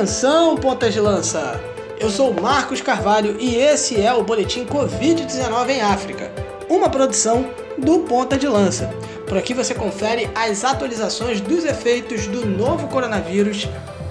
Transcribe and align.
Atenção, 0.00 0.56
pontas 0.56 0.94
de 0.94 0.98
lança! 0.98 1.60
Eu 1.98 2.08
sou 2.08 2.32
Marcos 2.32 2.80
Carvalho 2.80 3.36
e 3.38 3.54
esse 3.56 4.00
é 4.00 4.10
o 4.10 4.24
Boletim 4.24 4.64
Covid-19 4.64 5.68
em 5.68 5.82
África, 5.82 6.32
uma 6.70 6.88
produção 6.88 7.50
do 7.76 7.98
Ponta 7.98 8.38
de 8.38 8.48
Lança. 8.48 8.86
Por 9.28 9.36
aqui 9.36 9.52
você 9.52 9.74
confere 9.74 10.30
as 10.34 10.64
atualizações 10.64 11.42
dos 11.42 11.66
efeitos 11.66 12.26
do 12.26 12.46
novo 12.46 12.88
coronavírus 12.88 13.68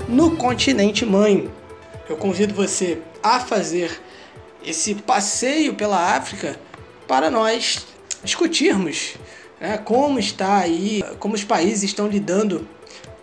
no 0.08 0.38
continente 0.38 1.08
mãe. 1.08 1.50
Eu 2.08 2.18
convido 2.18 2.54
você 2.54 3.02
a 3.24 3.40
fazer 3.40 4.00
esse 4.64 4.94
passeio 4.94 5.74
pela 5.74 6.16
África 6.16 6.56
para 7.08 7.32
nós 7.32 7.88
discutirmos 8.24 9.16
né, 9.60 9.80
como 9.80 10.20
está 10.20 10.60
aí, 10.60 11.04
como 11.18 11.34
os 11.34 11.44
países 11.44 11.82
estão 11.82 12.08
lidando 12.08 12.68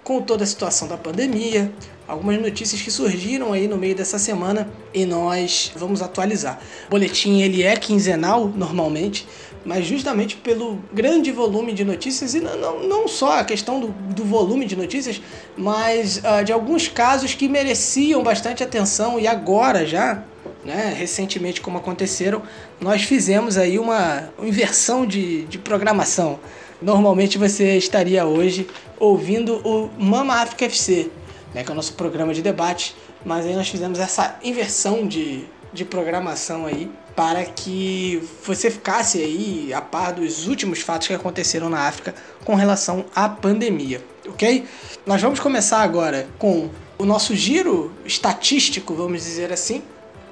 com 0.07 0.23
toda 0.23 0.45
a 0.45 0.47
situação 0.47 0.87
da 0.87 0.97
pandemia, 0.97 1.73
algumas 2.07 2.41
notícias 2.41 2.81
que 2.81 2.93
surgiram 2.93 3.53
aí 3.53 3.67
no 3.67 3.77
meio 3.77 3.93
dessa 3.93 4.21
semana 4.21 4.71
e 4.95 5.05
nós 5.05 5.73
vamos 5.75 6.01
atualizar. 6.01 6.61
O 6.87 6.91
boletim 6.91 7.41
ele 7.41 7.65
é 7.65 7.77
quinzenal 7.77 8.47
normalmente, 8.47 9.27
mas 9.65 9.85
justamente 9.85 10.37
pelo 10.37 10.79
grande 10.93 11.33
volume 11.33 11.73
de 11.73 11.85
notícias 11.85 12.37
e 12.37 12.41
não, 12.41 12.85
não 12.85 13.09
só 13.09 13.41
a 13.41 13.45
questão 13.45 13.81
do, 13.81 13.89
do 13.89 14.25
volume 14.25 14.65
de 14.65 14.77
notícias, 14.77 15.21
mas 15.57 16.19
uh, 16.19 16.45
de 16.45 16.53
alguns 16.53 16.87
casos 16.87 17.35
que 17.35 17.49
mereciam 17.49 18.23
bastante 18.23 18.63
atenção 18.63 19.19
e 19.19 19.27
agora 19.27 19.85
já 19.85 20.23
né, 20.65 20.95
recentemente 20.97 21.61
como 21.61 21.79
aconteceram, 21.79 22.43
nós 22.81 23.03
fizemos 23.03 23.59
aí 23.59 23.77
uma 23.77 24.31
inversão 24.41 25.05
de, 25.05 25.47
de 25.47 25.59
programação. 25.59 26.39
Normalmente 26.81 27.39
você 27.39 27.77
estaria 27.77 28.27
hoje 28.27 28.69
ouvindo 28.99 29.57
o 29.67 29.91
Mama 29.99 30.35
África 30.35 30.67
FC, 30.67 31.11
né, 31.55 31.65
que 31.65 31.71
é 31.71 31.73
o 31.73 31.77
nosso 31.77 31.95
programa 31.95 32.35
de 32.35 32.43
debate, 32.43 32.95
mas 33.25 33.47
aí 33.47 33.55
nós 33.55 33.69
fizemos 33.69 33.99
essa 33.99 34.39
inversão 34.43 35.07
de, 35.07 35.45
de 35.73 35.85
programação 35.85 36.67
aí 36.67 36.91
para 37.15 37.45
que 37.47 38.23
você 38.45 38.71
ficasse 38.71 39.19
aí 39.19 39.73
a 39.73 39.81
par 39.81 40.13
dos 40.13 40.47
últimos 40.47 40.81
fatos 40.81 41.09
que 41.09 41.15
aconteceram 41.15 41.71
na 41.71 41.89
África 41.89 42.15
com 42.45 42.55
relação 42.55 43.07
à 43.15 43.27
pandemia, 43.27 44.05
ok? 44.29 44.67
Nós 45.07 45.23
vamos 45.23 45.41
começar 45.41 45.81
agora 45.81 46.29
com 46.39 46.69
o 46.99 47.07
nosso 47.07 47.35
giro 47.35 47.91
estatístico, 48.05 48.95
vamos 48.95 49.23
dizer 49.23 49.51
assim, 49.51 49.83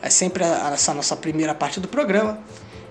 é 0.02 0.10
sempre 0.10 0.44
essa 0.44 0.92
nossa 0.92 1.16
primeira 1.16 1.54
parte 1.54 1.80
do 1.80 1.88
programa. 1.88 2.38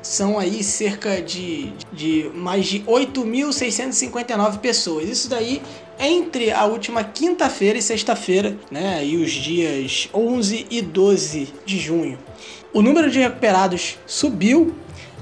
são 0.06 0.38
aí 0.38 0.62
cerca 0.62 1.20
de, 1.20 1.72
de 1.92 2.30
mais 2.32 2.66
de 2.66 2.80
8.659 2.80 4.58
pessoas. 4.58 5.08
Isso 5.08 5.28
daí 5.28 5.60
entre 5.98 6.52
a 6.52 6.64
última 6.64 7.02
quinta-feira 7.02 7.78
e 7.78 7.82
sexta-feira, 7.82 8.54
né, 8.70 9.02
e 9.04 9.16
os 9.16 9.30
dias 9.30 10.10
11 10.12 10.66
e 10.70 10.82
12 10.82 11.54
de 11.64 11.78
junho. 11.78 12.18
O 12.72 12.82
número 12.82 13.08
de 13.10 13.20
recuperados 13.20 13.96
subiu 14.06 14.74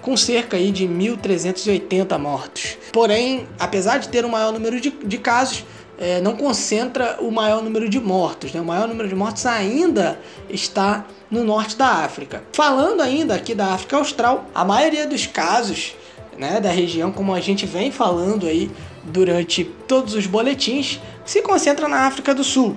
com 0.00 0.16
cerca 0.16 0.56
aí 0.56 0.70
de 0.70 0.86
1.380 0.86 2.16
mortos. 2.18 2.78
Porém, 2.92 3.48
apesar 3.58 3.98
de 3.98 4.08
ter 4.08 4.24
um 4.24 4.28
maior 4.28 4.52
número 4.52 4.80
de, 4.80 4.90
de 4.90 5.18
casos, 5.18 5.64
é, 5.98 6.20
não 6.20 6.36
concentra 6.36 7.18
o 7.20 7.30
maior 7.30 7.62
número 7.62 7.88
de 7.88 7.98
mortos. 7.98 8.52
Né? 8.52 8.60
O 8.60 8.64
maior 8.64 8.86
número 8.86 9.08
de 9.08 9.14
mortos 9.14 9.46
ainda 9.46 10.18
está 10.48 11.06
no 11.30 11.42
norte 11.42 11.76
da 11.76 11.88
África. 11.88 12.42
Falando 12.52 13.00
ainda 13.00 13.34
aqui 13.34 13.54
da 13.54 13.72
África 13.72 13.96
Austral, 13.96 14.46
a 14.54 14.64
maioria 14.64 15.06
dos 15.06 15.26
casos 15.26 15.94
né, 16.38 16.60
da 16.60 16.70
região, 16.70 17.10
como 17.10 17.34
a 17.34 17.40
gente 17.40 17.64
vem 17.64 17.90
falando 17.90 18.46
aí 18.46 18.70
durante 19.04 19.64
todos 19.64 20.14
os 20.14 20.26
boletins, 20.26 21.00
se 21.24 21.40
concentra 21.42 21.88
na 21.88 22.06
África 22.06 22.34
do 22.34 22.44
Sul. 22.44 22.76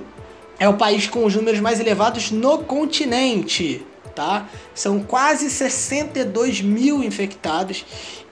É 0.57 0.67
o 0.67 0.75
país 0.75 1.07
com 1.07 1.25
os 1.25 1.35
números 1.35 1.59
mais 1.59 1.79
elevados 1.79 2.31
no 2.31 2.59
continente. 2.59 3.85
Tá? 4.15 4.47
São 4.73 5.01
quase 5.01 5.49
62 5.49 6.61
mil 6.61 7.03
infectados 7.03 7.85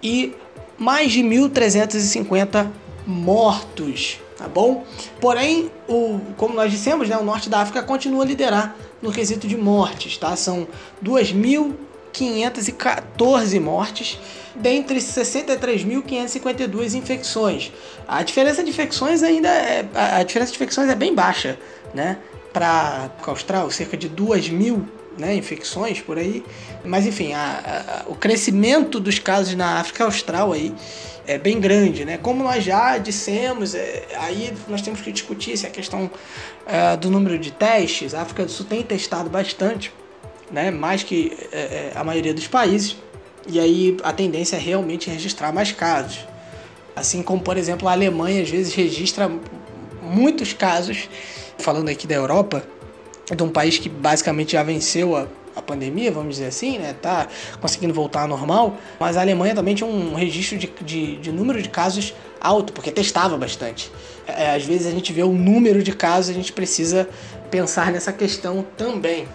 e 0.04 0.34
mais 0.78 1.12
de 1.12 1.22
1.350 1.22 2.70
mortos 3.06 4.20
tá 4.38 4.48
bom? 4.48 4.86
Porém, 5.20 5.70
o, 5.88 6.22
como 6.38 6.54
nós 6.54 6.72
dissemos, 6.72 7.10
né, 7.10 7.18
o 7.18 7.24
norte 7.24 7.50
da 7.50 7.58
África 7.60 7.82
continua 7.84 8.24
a 8.24 8.28
liderar 8.28 8.76
no 9.02 9.12
quesito 9.12 9.48
de 9.48 9.58
mortes, 9.58 10.16
tá? 10.18 10.36
São 10.36 10.68
2.514 11.04 13.60
mortes 13.60 14.20
dentre 14.56 15.00
63.552 15.00 16.94
infecções. 16.96 17.72
A 18.08 18.22
diferença 18.24 18.64
de 18.64 18.70
infecções 18.70 19.24
ainda 19.24 19.50
é, 19.50 19.86
a 19.94 20.24
diferença 20.24 20.52
de 20.52 20.58
infecções 20.58 20.90
é 20.90 20.96
bem 20.96 21.14
baixa, 21.14 21.60
né? 21.94 22.18
Para 22.52 23.12
Austral, 23.28 23.70
cerca 23.70 23.96
de 23.96 24.10
2 24.10 24.50
mil 24.50 24.84
né, 25.18 25.36
infecções 25.36 26.02
por 26.02 26.18
aí. 26.18 26.44
Mas 26.84 27.06
enfim, 27.06 27.34
a, 27.34 28.04
a, 28.08 28.10
o 28.10 28.16
crescimento 28.16 29.00
dos 29.00 29.20
casos 29.20 29.54
na 29.56 29.80
África 29.80 30.06
Austral 30.06 30.54
aí 30.54 30.74
é 31.28 31.38
bem 31.38 31.60
grande, 31.60 32.06
né? 32.06 32.18
Como 32.18 32.42
nós 32.42 32.64
já 32.64 32.98
dissemos, 32.98 33.76
é, 33.76 34.08
aí 34.16 34.54
nós 34.68 34.82
temos 34.82 35.02
que 35.02 35.12
discutir 35.12 35.58
se 35.58 35.68
a 35.68 35.70
questão 35.70 36.10
é, 36.66 36.96
do 36.96 37.12
número 37.12 37.38
de 37.38 37.52
testes. 37.52 38.14
A 38.14 38.22
África 38.22 38.46
do 38.46 38.52
Sul 38.52 38.66
tem 38.66 38.82
testado 38.82 39.30
bastante, 39.30 39.94
né? 40.50 40.72
Mais 40.72 41.04
que 41.04 41.38
é, 41.52 41.58
é 41.58 41.92
a 41.96 42.04
maioria 42.04 42.34
dos 42.34 42.48
países. 42.48 42.96
E 43.46 43.60
aí 43.60 43.98
a 44.04 44.14
tendência 44.14 44.56
é 44.56 44.60
realmente 44.60 45.10
registrar 45.10 45.52
mais 45.52 45.72
casos. 45.72 46.26
Assim 46.96 47.22
como, 47.22 47.42
por 47.42 47.58
exemplo, 47.58 47.88
a 47.88 47.92
Alemanha 47.92 48.42
às 48.42 48.50
vezes 48.50 48.74
registra 48.74 49.30
muitos 50.02 50.54
casos, 50.54 51.10
falando 51.58 51.90
aqui 51.90 52.08
da 52.08 52.16
Europa, 52.16 52.64
de 53.36 53.44
um 53.44 53.50
país 53.50 53.78
que 53.78 53.90
basicamente 53.90 54.54
já 54.54 54.64
venceu 54.64 55.16
a, 55.16 55.28
a 55.58 55.62
pandemia, 55.62 56.12
vamos 56.12 56.36
dizer 56.36 56.48
assim, 56.48 56.78
né? 56.78 56.94
Tá 57.02 57.28
conseguindo 57.60 57.94
voltar 57.94 58.22
ao 58.22 58.28
normal, 58.28 58.78
mas 59.00 59.18
a 59.18 59.22
Alemanha 59.22 59.56
também 59.56 59.74
tinha 59.74 59.90
um 59.90 60.14
registro 60.14 60.58
de, 60.58 60.68
de, 60.82 61.18
de 61.18 61.32
número 61.32 61.62
de 61.62 61.70
casos 61.70 62.14
alto, 62.40 62.72
porque 62.72 62.92
testava 62.92 63.38
bastante. 63.38 63.92
É, 64.28 64.56
às 64.56 64.64
vezes 64.64 64.86
a 64.88 64.92
gente 64.92 65.12
vê 65.12 65.24
o 65.24 65.32
número 65.32 65.82
de 65.82 65.94
casos, 65.94 66.30
a 66.30 66.34
gente 66.34 66.54
precisa 66.54 67.10
pensar 67.50 67.92
nessa 67.92 68.14
questão 68.14 68.66
também, 68.78 69.28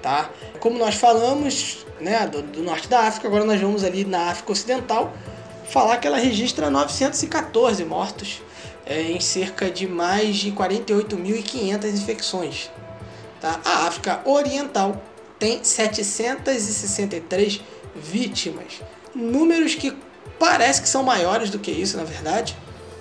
tá? 0.00 0.30
Como 0.58 0.78
nós 0.78 0.94
falamos, 0.94 1.84
né, 2.00 2.26
do, 2.26 2.40
do 2.40 2.62
norte 2.62 2.88
da 2.88 3.00
África, 3.00 3.28
agora 3.28 3.44
nós 3.44 3.60
vamos 3.60 3.84
ali 3.84 4.04
na 4.04 4.30
África 4.30 4.52
Ocidental 4.52 5.12
falar 5.68 5.98
que 5.98 6.06
ela 6.06 6.16
registra 6.16 6.70
914 6.70 7.84
mortos 7.84 8.40
é, 8.86 9.02
em 9.02 9.20
cerca 9.20 9.68
de 9.70 9.86
mais 9.86 10.36
de 10.36 10.52
48.500 10.52 11.92
infecções. 11.92 12.70
Tá? 13.40 13.60
A 13.64 13.86
África 13.86 14.22
Oriental 14.24 15.02
tem 15.38 15.62
763 15.62 17.60
vítimas. 17.94 18.80
Números 19.14 19.74
que 19.74 19.96
parece 20.38 20.82
que 20.82 20.88
são 20.88 21.02
maiores 21.02 21.50
do 21.50 21.58
que 21.58 21.70
isso, 21.70 21.96
na 21.96 22.04
verdade. 22.04 22.56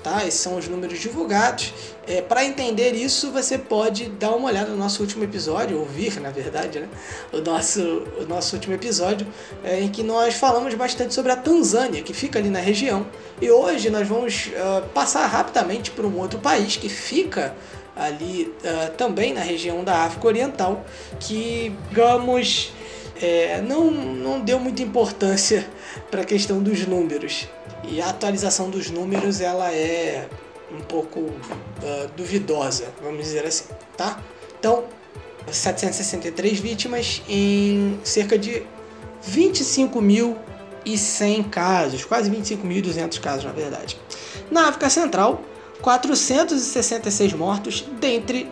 Tá? 0.06 0.24
Esses 0.24 0.40
são 0.40 0.56
os 0.56 0.68
números 0.68 1.00
divulgados. 1.00 1.74
É, 2.06 2.22
Para 2.22 2.46
entender 2.46 2.92
isso, 2.92 3.32
você 3.32 3.58
pode 3.58 4.08
dar 4.08 4.36
uma 4.36 4.50
olhada 4.50 4.70
no 4.70 4.78
nosso 4.78 5.02
último 5.02 5.24
episódio, 5.24 5.80
ouvir, 5.80 6.20
na 6.22 6.30
verdade, 6.30 6.80
né? 6.80 6.88
o, 7.34 7.40
nosso, 7.42 7.82
o 8.20 8.26
nosso 8.28 8.56
último 8.56 8.76
episódio, 8.76 9.26
é, 9.64 9.82
em 9.82 9.90
que 9.90 10.04
nós 10.04 10.36
falamos 10.36 10.76
bastante 10.76 11.12
sobre 11.12 11.32
a 11.32 11.36
Tanzânia, 11.36 12.04
que 12.04 12.14
fica 12.14 12.38
ali 12.38 12.50
na 12.50 12.60
região. 12.60 13.08
E 13.42 13.50
hoje 13.50 13.90
nós 13.90 14.08
vamos 14.08 14.52
uh, 14.52 14.88
passar 14.90 15.26
rapidamente 15.26 15.90
para 15.90 16.06
um 16.06 16.20
outro 16.20 16.38
país 16.38 16.78
que 16.78 16.88
fica 16.88 17.56
ali 17.96 18.54
uh, 18.64 18.92
também 18.98 19.34
na 19.34 19.42
região 19.42 19.84
da 19.84 20.04
África 20.04 20.28
Oriental, 20.28 20.86
que, 21.20 21.76
digamos, 21.90 22.72
é, 23.22 23.62
não, 23.62 23.90
não 23.90 24.42
deu 24.42 24.60
muita 24.60 24.82
importância 24.82 25.66
para 26.12 26.22
a 26.22 26.26
questão 26.26 26.62
dos 26.62 26.86
números. 26.86 27.48
E 27.84 28.02
a 28.02 28.10
atualização 28.10 28.70
dos 28.70 28.90
números 28.90 29.42
ela 29.42 29.72
é 29.72 30.28
um 30.72 30.82
pouco 30.82 31.20
uh, 31.20 32.10
duvidosa, 32.18 32.86
vamos 33.02 33.24
dizer 33.24 33.46
assim, 33.46 33.66
tá? 33.96 34.20
Então, 34.60 34.84
763 35.52 36.60
vítimas 36.60 37.22
em 37.30 38.00
cerca 38.04 38.36
de 38.38 38.64
25.100 39.30 41.50
casos, 41.50 42.04
quase 42.04 42.30
25.200 42.32 43.20
casos 43.20 43.46
na 43.46 43.52
verdade. 43.52 44.00
Na 44.50 44.70
África 44.70 44.90
Central, 44.90 45.44
466 45.86 47.34
mortos, 47.34 47.86
dentre 48.02 48.50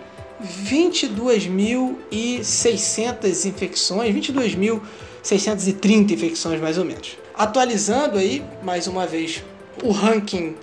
22.600 0.70 3.46
infecções, 3.46 4.16
22.630 4.16 6.12
infecções 6.12 6.62
mais 6.62 6.78
ou 6.78 6.86
menos. 6.86 7.18
Atualizando 7.34 8.20
aí, 8.20 8.44
mais 8.62 8.86
uma 8.86 9.08
vez, 9.08 9.44
o 9.84 9.90
ranking 9.90 10.56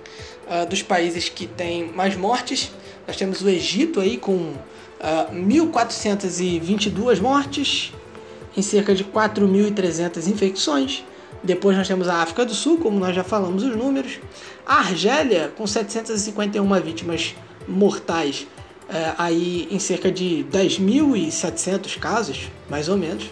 uh, 0.47 0.65
dos 0.65 0.81
países 0.81 1.27
que 1.27 1.45
têm 1.45 1.91
mais 1.91 2.15
mortes, 2.15 2.71
nós 3.05 3.17
temos 3.17 3.41
o 3.41 3.49
Egito 3.49 3.99
aí 3.99 4.17
com 4.17 4.31
uh, 4.31 4.57
ah, 5.01 5.27
1.422 5.33 7.19
mortes, 7.19 7.91
em 8.55 8.61
cerca 8.61 8.95
de 8.95 9.03
4.300 9.03 10.25
infecções. 10.29 11.03
Depois 11.43 11.75
nós 11.75 11.87
temos 11.87 12.07
a 12.07 12.21
África 12.21 12.45
do 12.45 12.53
Sul, 12.53 12.77
como 12.77 12.99
nós 12.99 13.15
já 13.15 13.23
falamos 13.23 13.63
os 13.63 13.75
números. 13.75 14.19
A 14.65 14.75
Argélia, 14.75 15.51
com 15.57 15.65
751 15.65 16.81
vítimas 16.81 17.35
mortais, 17.67 18.47
é, 18.89 19.13
aí 19.17 19.67
em 19.71 19.79
cerca 19.79 20.11
de 20.11 20.45
10.700 20.51 21.97
casos, 21.97 22.49
mais 22.69 22.89
ou 22.89 22.97
menos. 22.97 23.29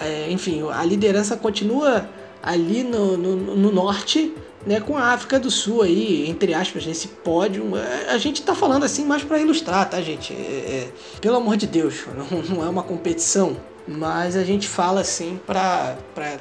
É, 0.00 0.30
enfim, 0.30 0.62
a 0.70 0.84
liderança 0.84 1.36
continua 1.36 2.08
ali 2.42 2.82
no, 2.82 3.16
no, 3.16 3.36
no, 3.36 3.72
norte, 3.72 4.34
né, 4.66 4.80
com 4.80 4.96
a 4.96 5.12
África 5.12 5.38
do 5.38 5.50
Sul 5.50 5.82
aí, 5.82 6.28
entre 6.28 6.54
aspas, 6.54 6.86
nesse 6.86 7.08
pódio. 7.08 7.64
A 8.08 8.16
gente 8.16 8.40
está 8.40 8.54
falando 8.54 8.84
assim 8.84 9.04
mais 9.04 9.22
para 9.22 9.38
ilustrar, 9.38 9.90
tá, 9.90 10.00
gente? 10.00 10.32
É, 10.32 10.36
é, 10.36 10.88
pelo 11.20 11.36
amor 11.36 11.56
de 11.56 11.66
Deus, 11.66 12.06
não, 12.30 12.42
não 12.42 12.64
é 12.64 12.68
uma 12.68 12.82
competição 12.82 13.56
mas 13.86 14.36
a 14.36 14.44
gente 14.44 14.68
fala 14.68 15.00
assim 15.00 15.40
para 15.46 15.96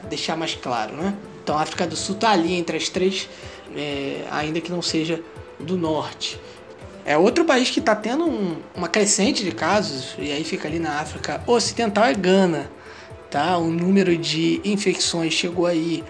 deixar 0.09 0.35
mais 0.35 0.55
claro, 0.55 0.95
né? 0.95 1.15
Então 1.43 1.57
a 1.57 1.61
África 1.61 1.87
do 1.87 1.95
Sul 1.95 2.15
está 2.15 2.31
ali 2.31 2.53
entre 2.53 2.75
as 2.77 2.89
três, 2.89 3.29
é, 3.75 4.25
ainda 4.29 4.61
que 4.61 4.71
não 4.71 4.81
seja 4.81 5.21
do 5.59 5.77
norte. 5.77 6.39
É 7.03 7.17
outro 7.17 7.43
país 7.45 7.71
que 7.71 7.79
está 7.79 7.95
tendo 7.95 8.25
um, 8.25 8.57
uma 8.75 8.87
crescente 8.87 9.43
de 9.43 9.51
casos, 9.51 10.13
e 10.19 10.31
aí 10.31 10.43
fica 10.43 10.67
ali 10.67 10.77
na 10.77 10.99
África 10.99 11.41
Ocidental, 11.47 12.03
é 12.05 12.13
Gana. 12.13 12.69
Tá? 13.29 13.57
O 13.57 13.71
número 13.71 14.15
de 14.17 14.61
infecções 14.63 15.33
chegou 15.33 15.65
aí 15.65 16.03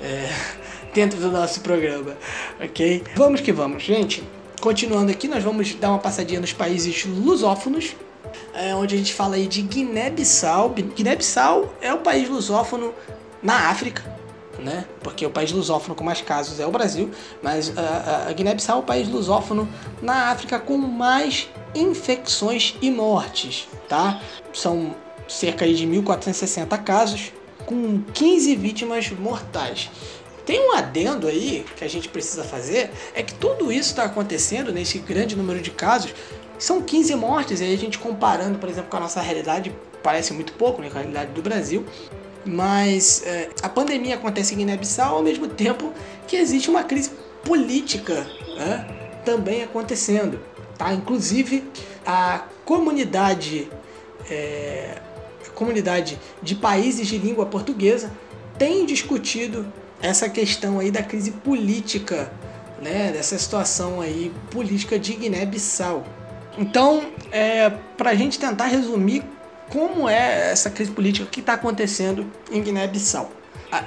É, 0.00 0.30
dentro 0.94 1.20
do 1.20 1.30
nosso 1.30 1.60
programa, 1.60 2.16
ok? 2.60 3.04
Vamos 3.14 3.40
que 3.40 3.52
vamos, 3.52 3.82
gente. 3.82 4.24
Continuando 4.60 5.10
aqui, 5.10 5.26
nós 5.26 5.42
vamos 5.42 5.74
dar 5.74 5.88
uma 5.88 5.98
passadinha 5.98 6.38
nos 6.38 6.52
países 6.52 7.06
lusófonos, 7.06 7.96
é, 8.52 8.74
onde 8.74 8.94
a 8.94 8.98
gente 8.98 9.14
fala 9.14 9.36
aí 9.36 9.46
de 9.46 9.62
Guiné-Bissau. 9.62 10.68
Guiné-Bissau 10.68 11.74
é 11.80 11.94
o 11.94 11.98
país 11.98 12.28
lusófono 12.28 12.92
na 13.42 13.70
África, 13.70 14.04
né? 14.58 14.84
Porque 15.02 15.24
o 15.24 15.30
país 15.30 15.50
lusófono 15.50 15.94
com 15.94 16.04
mais 16.04 16.20
casos 16.20 16.60
é 16.60 16.66
o 16.66 16.70
Brasil, 16.70 17.10
mas 17.42 17.72
a, 17.74 18.28
a 18.28 18.32
Guiné-Bissau 18.34 18.76
é 18.76 18.80
o 18.80 18.84
país 18.84 19.08
lusófono 19.08 19.66
na 20.02 20.28
África 20.28 20.58
com 20.58 20.76
mais 20.76 21.48
infecções 21.74 22.76
e 22.82 22.90
mortes, 22.90 23.66
tá? 23.88 24.20
São 24.52 24.94
cerca 25.26 25.66
de 25.66 25.86
1.460 25.86 26.84
casos, 26.84 27.32
com 27.64 28.02
15 28.12 28.56
vítimas 28.56 29.10
mortais. 29.10 29.88
Tem 30.50 30.61
um 30.61 30.73
adendo 30.73 31.28
aí 31.28 31.64
que 31.76 31.85
a 31.85 31.88
gente 31.88 32.09
precisa 32.09 32.42
fazer, 32.42 32.90
é 33.14 33.23
que 33.23 33.33
tudo 33.35 33.71
isso 33.71 33.90
está 33.90 34.02
acontecendo 34.02 34.73
nesse 34.73 34.99
grande 34.99 35.37
número 35.37 35.61
de 35.61 35.71
casos. 35.71 36.12
São 36.59 36.83
15 36.83 37.14
mortes, 37.14 37.61
e 37.61 37.64
aí 37.66 37.73
a 37.73 37.78
gente 37.78 38.00
comparando, 38.00 38.59
por 38.59 38.69
exemplo, 38.69 38.90
com 38.90 38.97
a 38.97 39.00
nossa 39.00 39.21
realidade, 39.21 39.73
parece 40.02 40.33
muito 40.33 40.52
pouco, 40.54 40.83
né, 40.83 40.90
com 40.90 40.99
a 40.99 41.02
realidade 41.02 41.30
do 41.30 41.40
Brasil. 41.40 41.87
Mas 42.45 43.23
é, 43.25 43.49
a 43.62 43.69
pandemia 43.69 44.16
acontece 44.16 44.54
em 44.54 44.57
Guiné-Bissau 44.57 45.19
ao 45.19 45.23
mesmo 45.23 45.47
tempo 45.47 45.92
que 46.26 46.35
existe 46.35 46.69
uma 46.69 46.83
crise 46.83 47.12
política 47.45 48.26
né, 48.57 48.88
também 49.25 49.62
acontecendo. 49.62 50.40
Tá? 50.76 50.92
Inclusive, 50.92 51.62
a 52.04 52.42
comunidade, 52.64 53.71
é, 54.28 54.97
a 55.47 55.50
comunidade 55.50 56.19
de 56.42 56.57
países 56.57 57.07
de 57.07 57.19
língua 57.19 57.47
portuguesa 57.47 58.11
tem 58.59 58.85
discutido 58.85 59.73
essa 60.02 60.28
questão 60.28 60.78
aí 60.78 60.90
da 60.90 61.02
crise 61.02 61.30
política, 61.30 62.33
né, 62.80 63.12
dessa 63.12 63.38
situação 63.38 64.00
aí 64.00 64.33
política 64.50 64.99
de 64.99 65.14
Guiné-Bissau. 65.14 66.04
Então, 66.59 67.04
é, 67.30 67.71
para 67.97 68.11
a 68.11 68.14
gente 68.14 68.38
tentar 68.38 68.66
resumir 68.66 69.23
como 69.71 70.09
é 70.09 70.50
essa 70.50 70.69
crise 70.69 70.90
política 70.90 71.26
que 71.30 71.40
está 71.40 71.54
acontecendo 71.54 72.26
em 72.50 72.61
Guiné-Bissau. 72.61 73.30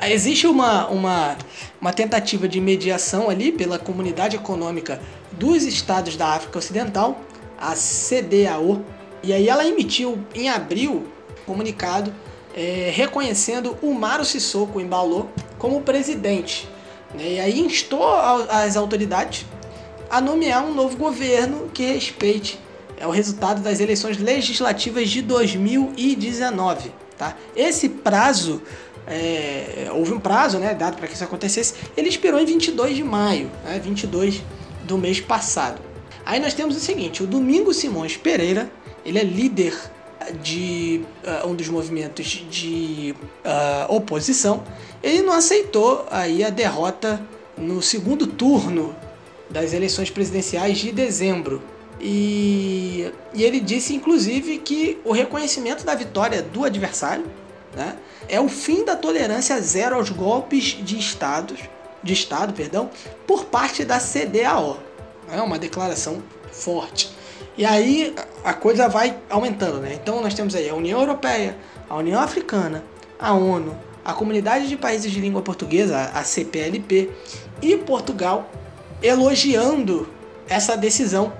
Existe 0.09 0.47
uma, 0.47 0.87
uma, 0.87 1.37
uma 1.81 1.91
tentativa 1.91 2.47
de 2.47 2.61
mediação 2.61 3.29
ali 3.29 3.51
pela 3.51 3.77
Comunidade 3.77 4.37
Econômica 4.37 5.01
dos 5.33 5.63
Estados 5.63 6.15
da 6.15 6.27
África 6.27 6.57
Ocidental, 6.57 7.19
a 7.59 7.73
CDAO, 7.75 8.81
e 9.21 9.33
aí 9.33 9.49
ela 9.49 9.65
emitiu 9.67 10.19
em 10.33 10.49
abril 10.49 11.05
comunicado 11.45 12.13
é, 12.55 12.91
reconhecendo 12.93 13.77
o 13.81 13.93
Maro 13.93 14.23
Sissoko 14.23 14.79
Embalou 14.79 15.29
como 15.57 15.81
presidente. 15.81 16.67
Né? 17.13 17.33
E 17.33 17.39
aí 17.39 17.59
instou 17.59 18.05
as 18.49 18.75
autoridades 18.75 19.45
a 20.09 20.21
nomear 20.21 20.63
um 20.63 20.73
novo 20.73 20.95
governo 20.95 21.69
que 21.73 21.83
respeite 21.83 22.59
é, 22.97 23.07
o 23.07 23.11
resultado 23.11 23.61
das 23.61 23.79
eleições 23.79 24.17
legislativas 24.17 25.09
de 25.09 25.21
2019. 25.21 26.91
Tá? 27.17 27.35
Esse 27.55 27.89
prazo, 27.89 28.61
é, 29.07 29.89
houve 29.91 30.13
um 30.13 30.19
prazo 30.19 30.59
né, 30.59 30.73
dado 30.73 30.97
para 30.97 31.07
que 31.07 31.13
isso 31.13 31.23
acontecesse, 31.23 31.73
ele 31.97 32.09
expirou 32.09 32.39
em 32.39 32.45
22 32.45 32.95
de 32.95 33.03
maio, 33.03 33.49
né, 33.63 33.79
22 33.83 34.41
do 34.83 34.97
mês 34.97 35.19
passado. 35.19 35.81
Aí 36.25 36.39
nós 36.39 36.53
temos 36.53 36.75
o 36.77 36.79
seguinte, 36.79 37.21
o 37.21 37.27
Domingo 37.27 37.73
Simões 37.73 38.15
Pereira, 38.15 38.71
ele 39.05 39.19
é 39.19 39.23
líder 39.23 39.75
de 40.41 41.01
uh, 41.23 41.47
um 41.47 41.55
dos 41.55 41.67
movimentos 41.67 42.45
de 42.49 43.15
uh, 43.45 43.93
oposição, 43.93 44.63
ele 45.01 45.21
não 45.21 45.33
aceitou 45.33 46.05
aí 46.09 46.43
a 46.43 46.49
derrota 46.49 47.21
no 47.57 47.81
segundo 47.81 48.27
turno 48.27 48.95
das 49.49 49.73
eleições 49.73 50.09
presidenciais 50.09 50.77
de 50.77 50.91
dezembro. 50.91 51.61
E, 51.99 53.11
e 53.33 53.43
ele 53.43 53.59
disse, 53.59 53.93
inclusive, 53.93 54.57
que 54.57 54.99
o 55.05 55.11
reconhecimento 55.11 55.85
da 55.85 55.95
vitória 55.95 56.41
do 56.41 56.65
adversário 56.65 57.25
né, 57.75 57.97
é 58.27 58.39
o 58.39 58.49
fim 58.49 58.83
da 58.83 58.95
tolerância 58.95 59.59
zero 59.61 59.95
aos 59.95 60.09
golpes 60.09 60.77
de, 60.83 60.97
estados, 60.97 61.59
de 62.01 62.13
Estado 62.13 62.53
perdão, 62.53 62.89
por 63.27 63.45
parte 63.45 63.85
da 63.85 63.99
CDAO. 63.99 64.79
É 65.31 65.41
uma 65.41 65.57
declaração 65.57 66.21
forte. 66.51 67.11
E 67.57 67.65
aí 67.65 68.15
a 68.43 68.53
coisa 68.53 68.89
vai 68.89 69.15
aumentando, 69.29 69.79
né? 69.79 69.97
Então 70.01 70.21
nós 70.21 70.33
temos 70.33 70.55
aí 70.55 70.69
a 70.69 70.75
União 70.75 70.99
Europeia, 70.99 71.55
a 71.89 71.95
União 71.95 72.19
Africana, 72.19 72.83
a 73.19 73.33
ONU, 73.33 73.77
a 74.03 74.13
Comunidade 74.13 74.67
de 74.67 74.75
Países 74.75 75.11
de 75.11 75.19
Língua 75.19 75.41
Portuguesa, 75.41 76.11
a 76.13 76.23
CPLP, 76.23 77.09
e 77.61 77.77
Portugal 77.77 78.49
elogiando 79.01 80.09
essa 80.49 80.75
decisão 80.75 81.31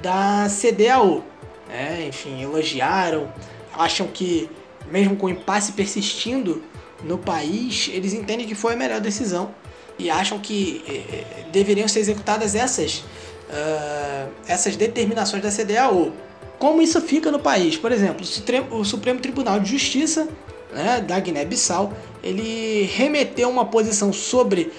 da 0.00 0.46
CDAO. 0.48 1.24
Né? 1.68 2.06
Enfim, 2.08 2.42
elogiaram, 2.42 3.32
acham 3.76 4.06
que, 4.06 4.48
mesmo 4.90 5.16
com 5.16 5.26
o 5.26 5.30
impasse 5.30 5.72
persistindo 5.72 6.62
no 7.02 7.18
país, 7.18 7.90
eles 7.92 8.12
entendem 8.12 8.46
que 8.46 8.54
foi 8.54 8.74
a 8.74 8.76
melhor 8.76 9.00
decisão 9.00 9.54
e 9.98 10.10
acham 10.10 10.38
que 10.38 10.82
eh, 10.88 11.44
deveriam 11.50 11.88
ser 11.88 12.00
executadas 12.00 12.54
essas 12.54 13.04
uh, 13.48 14.30
essas 14.46 14.76
determinações 14.76 15.42
da 15.42 15.50
CDAO. 15.50 16.12
Como 16.58 16.82
isso 16.82 17.00
fica 17.00 17.30
no 17.30 17.38
país? 17.38 17.76
Por 17.76 17.92
exemplo, 17.92 18.26
o 18.70 18.84
Supremo 18.84 19.20
Tribunal 19.20 19.60
de 19.60 19.70
Justiça 19.70 20.28
né, 20.72 21.00
da 21.00 21.18
Guiné-Bissau 21.18 21.92
ele 22.22 22.90
remeteu 22.94 23.48
uma 23.48 23.64
posição 23.64 24.12
sobre 24.12 24.72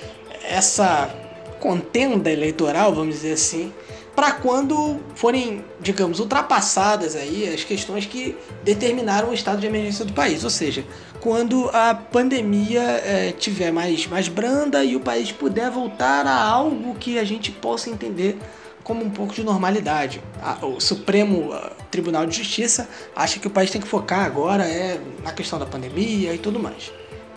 essa 0.44 1.10
contenda 1.60 2.32
eleitoral, 2.32 2.94
vamos 2.94 3.16
dizer 3.16 3.34
assim, 3.34 3.72
para 4.20 4.34
quando 4.34 5.00
forem, 5.16 5.64
digamos, 5.80 6.20
ultrapassadas 6.20 7.16
aí 7.16 7.48
as 7.54 7.64
questões 7.64 8.06
que 8.06 8.36
determinaram 8.66 9.30
o 9.30 9.34
estado 9.34 9.62
de 9.62 9.68
emergência 9.68 10.04
do 10.04 10.12
país, 10.12 10.44
ou 10.44 10.50
seja, 10.50 10.84
quando 11.22 11.70
a 11.72 11.96
pandemia 11.96 12.82
é, 12.82 13.32
tiver 13.32 13.72
mais, 13.72 14.06
mais 14.08 14.28
branda 14.28 14.84
e 14.84 14.98
o 14.98 15.00
país 15.00 15.32
puder 15.32 15.72
voltar 15.72 16.28
a 16.28 16.38
algo 16.38 16.96
que 16.96 17.18
a 17.18 17.24
gente 17.24 17.50
possa 17.50 17.90
entender 17.90 18.38
como 18.84 19.06
um 19.06 19.10
pouco 19.10 19.34
de 19.34 19.42
normalidade. 19.42 20.22
O 20.64 20.82
Supremo 20.82 21.58
Tribunal 21.90 22.26
de 22.26 22.36
Justiça 22.36 22.90
acha 23.16 23.40
que 23.40 23.48
o 23.48 23.50
país 23.50 23.72
tem 23.72 23.80
que 23.80 23.88
focar 23.88 24.26
agora 24.26 24.66
é 24.66 25.00
na 25.24 25.32
questão 25.32 25.58
da 25.58 25.66
pandemia 25.66 26.34
e 26.34 26.38
tudo 26.38 26.60
mais. 26.60 26.92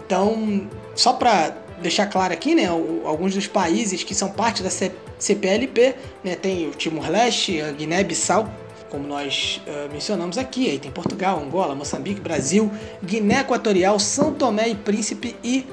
Então, 0.04 0.68
só 0.96 1.12
para 1.12 1.54
deixar 1.80 2.06
claro 2.06 2.32
aqui, 2.32 2.56
né, 2.56 2.66
alguns 2.66 3.36
dos 3.36 3.46
países 3.46 4.02
que 4.02 4.16
são 4.16 4.30
parte 4.30 4.64
da 4.64 4.70
CPLP, 5.22 5.94
né, 6.24 6.34
tem 6.34 6.66
o 6.66 6.70
Timor-Leste, 6.72 7.60
a 7.60 7.70
Guiné-Bissau, 7.70 8.48
como 8.90 9.06
nós 9.06 9.62
uh, 9.66 9.92
mencionamos 9.92 10.36
aqui, 10.36 10.68
aí 10.68 10.78
tem 10.78 10.90
Portugal, 10.90 11.40
Angola, 11.40 11.74
Moçambique, 11.74 12.20
Brasil, 12.20 12.70
Guiné 13.02 13.40
Equatorial, 13.40 13.98
São 14.00 14.34
Tomé 14.34 14.68
e 14.68 14.74
Príncipe 14.74 15.36
e 15.42 15.64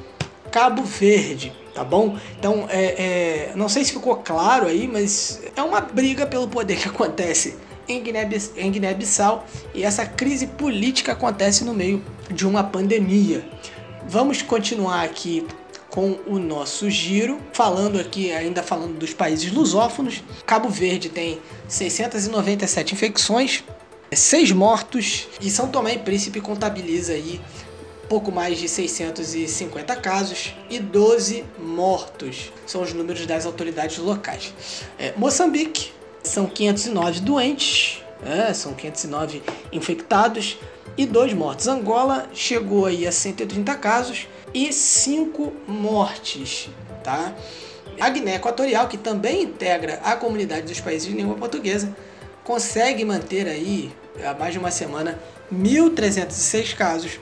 Cabo 0.52 0.84
Verde 0.84 1.52
tá 1.74 1.84
bom? 1.84 2.18
Então, 2.38 2.68
é, 2.70 2.84
é, 2.84 3.52
não 3.56 3.70
sei 3.70 3.86
se 3.86 3.94
ficou 3.94 4.18
claro 4.18 4.68
aí, 4.68 4.86
mas 4.86 5.40
é 5.56 5.62
uma 5.62 5.80
briga 5.80 6.26
pelo 6.26 6.48
poder 6.48 6.76
que 6.78 6.90
acontece 6.90 7.56
em 7.88 8.02
Guiné-Bissau 8.72 9.46
e 9.74 9.84
essa 9.84 10.06
crise 10.06 10.46
política 10.46 11.14
acontece 11.14 11.64
no 11.64 11.74
meio 11.74 12.04
de 12.30 12.46
uma 12.46 12.64
pandemia. 12.64 13.44
Vamos 14.08 14.42
continuar 14.42 15.04
aqui 15.04 15.48
com 16.00 16.18
o 16.26 16.40
nosso 16.40 16.90
giro, 16.90 17.42
falando 17.52 18.00
aqui, 18.00 18.32
ainda 18.32 18.64
falando 18.64 18.98
dos 18.98 19.14
países 19.14 19.52
lusófonos. 19.52 20.24
Cabo 20.46 20.70
Verde 20.70 21.10
tem 21.10 21.42
697 21.68 22.94
infecções, 22.94 23.66
6 24.10 24.54
mortos 24.54 25.28
e 25.42 25.52
São 25.52 25.68
Tomé 25.68 25.96
e 25.96 26.00
Príncipe 26.00 26.40
contabiliza 26.40 27.12
aí 27.12 27.42
pouco 28.08 28.32
mais 28.32 28.58
de 28.58 28.70
650 28.70 29.94
casos 29.98 30.56
e 30.70 30.80
12 30.80 31.44
mortos. 31.60 32.50
São 32.66 32.82
os 32.82 32.94
números 32.94 33.26
das 33.26 33.46
autoridades 33.46 33.98
locais. 33.98 34.54
É, 34.98 35.14
Moçambique 35.18 35.92
são 36.24 36.46
509 36.46 37.20
doentes, 37.20 38.02
é, 38.26 38.54
são 38.54 38.74
509 38.74 39.44
infectados 39.74 40.58
e 40.98 41.06
2 41.06 41.34
mortos. 41.34 41.68
Angola 41.68 42.30
chegou 42.34 42.86
aí 42.86 43.06
a 43.06 43.12
130 43.12 43.76
casos 43.76 44.28
e 44.54 44.72
5 44.72 45.54
mortes, 45.68 46.70
tá? 47.04 47.36
A 48.00 48.10
Guiné 48.10 48.36
Equatorial, 48.36 48.88
que 48.88 48.98
também 48.98 49.44
integra 49.44 50.00
a 50.04 50.16
comunidade 50.16 50.68
dos 50.68 50.80
países 50.80 51.08
de 51.08 51.14
língua 51.14 51.36
portuguesa, 51.36 51.96
consegue 52.44 53.04
manter 53.04 53.48
aí 53.48 53.92
há 54.24 54.34
mais 54.34 54.54
de 54.54 54.60
uma 54.60 54.72
semana 54.72 55.20
1.306 55.54 56.76
casos 56.76 57.20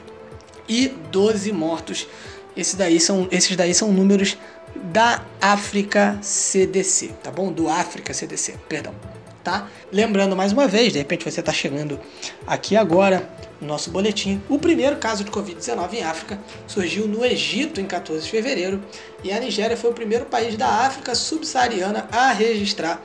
e 0.69 0.87
12 0.87 1.51
mortos. 1.51 2.07
Esses 2.55 2.75
daí 2.75 2.99
são, 2.99 3.27
esses 3.31 3.55
daí 3.55 3.73
são 3.73 3.91
números 3.91 4.37
da 4.75 5.23
África 5.41 6.17
CDC, 6.21 7.09
tá 7.23 7.31
bom? 7.31 7.51
Do 7.51 7.67
África 7.69 8.13
CDC, 8.13 8.55
perdão. 8.67 8.93
Tá? 9.43 9.67
Lembrando 9.91 10.35
mais 10.35 10.51
uma 10.51 10.67
vez, 10.67 10.91
de 10.91 10.99
repente 10.99 11.23
você 11.23 11.39
está 11.39 11.53
chegando 11.53 11.99
aqui 12.45 12.75
agora 12.75 13.29
no 13.59 13.67
nosso 13.67 13.89
boletim, 13.89 14.41
o 14.49 14.59
primeiro 14.59 14.97
caso 14.97 15.23
de 15.23 15.31
Covid-19 15.31 15.93
em 15.93 16.03
África 16.03 16.39
surgiu 16.67 17.07
no 17.07 17.25
Egito 17.25 17.81
em 17.81 17.85
14 17.85 18.23
de 18.23 18.31
fevereiro 18.31 18.81
e 19.23 19.31
a 19.31 19.39
Nigéria 19.39 19.75
foi 19.75 19.89
o 19.89 19.93
primeiro 19.93 20.25
país 20.25 20.55
da 20.55 20.67
África 20.67 21.15
subsaariana 21.15 22.07
a 22.11 22.31
registrar 22.31 23.01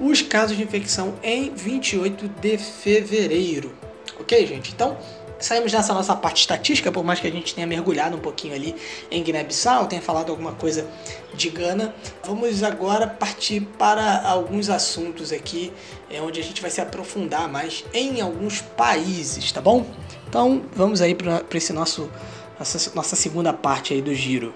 os 0.00 0.22
casos 0.22 0.56
de 0.56 0.62
infecção 0.62 1.14
em 1.22 1.50
28 1.54 2.28
de 2.28 2.58
fevereiro. 2.58 3.74
Ok, 4.20 4.46
gente? 4.46 4.72
Então, 4.72 4.96
saímos 5.38 5.72
dessa 5.72 5.94
nossa 5.94 6.14
parte 6.16 6.40
estatística, 6.40 6.90
por 6.90 7.04
mais 7.04 7.20
que 7.20 7.26
a 7.26 7.30
gente 7.30 7.54
tenha 7.54 7.66
mergulhado 7.66 8.16
um 8.16 8.20
pouquinho 8.20 8.54
ali 8.54 8.74
em 9.10 9.22
Guiné-Bissau, 9.22 9.86
tenha 9.86 10.02
falado 10.02 10.30
alguma 10.30 10.52
coisa 10.52 10.86
de 11.34 11.50
Gana. 11.50 11.94
Vamos 12.24 12.62
agora 12.62 13.06
partir 13.06 13.60
para 13.78 14.22
alguns 14.28 14.68
assuntos 14.68 15.32
aqui, 15.32 15.72
é, 16.10 16.20
onde 16.20 16.40
a 16.40 16.42
gente 16.42 16.60
vai 16.60 16.70
se 16.70 16.80
aprofundar 16.80 17.48
mais 17.48 17.84
em 17.92 18.20
alguns 18.20 18.60
países, 18.60 19.52
tá 19.52 19.60
bom? 19.60 19.86
Então 20.28 20.62
vamos 20.74 21.00
aí 21.00 21.14
para 21.14 21.42
esse 21.54 21.72
nosso 21.72 22.10
nossa, 22.58 22.92
nossa 22.94 23.16
segunda 23.16 23.52
parte 23.52 23.94
aí 23.94 24.02
do 24.02 24.12
giro. 24.14 24.52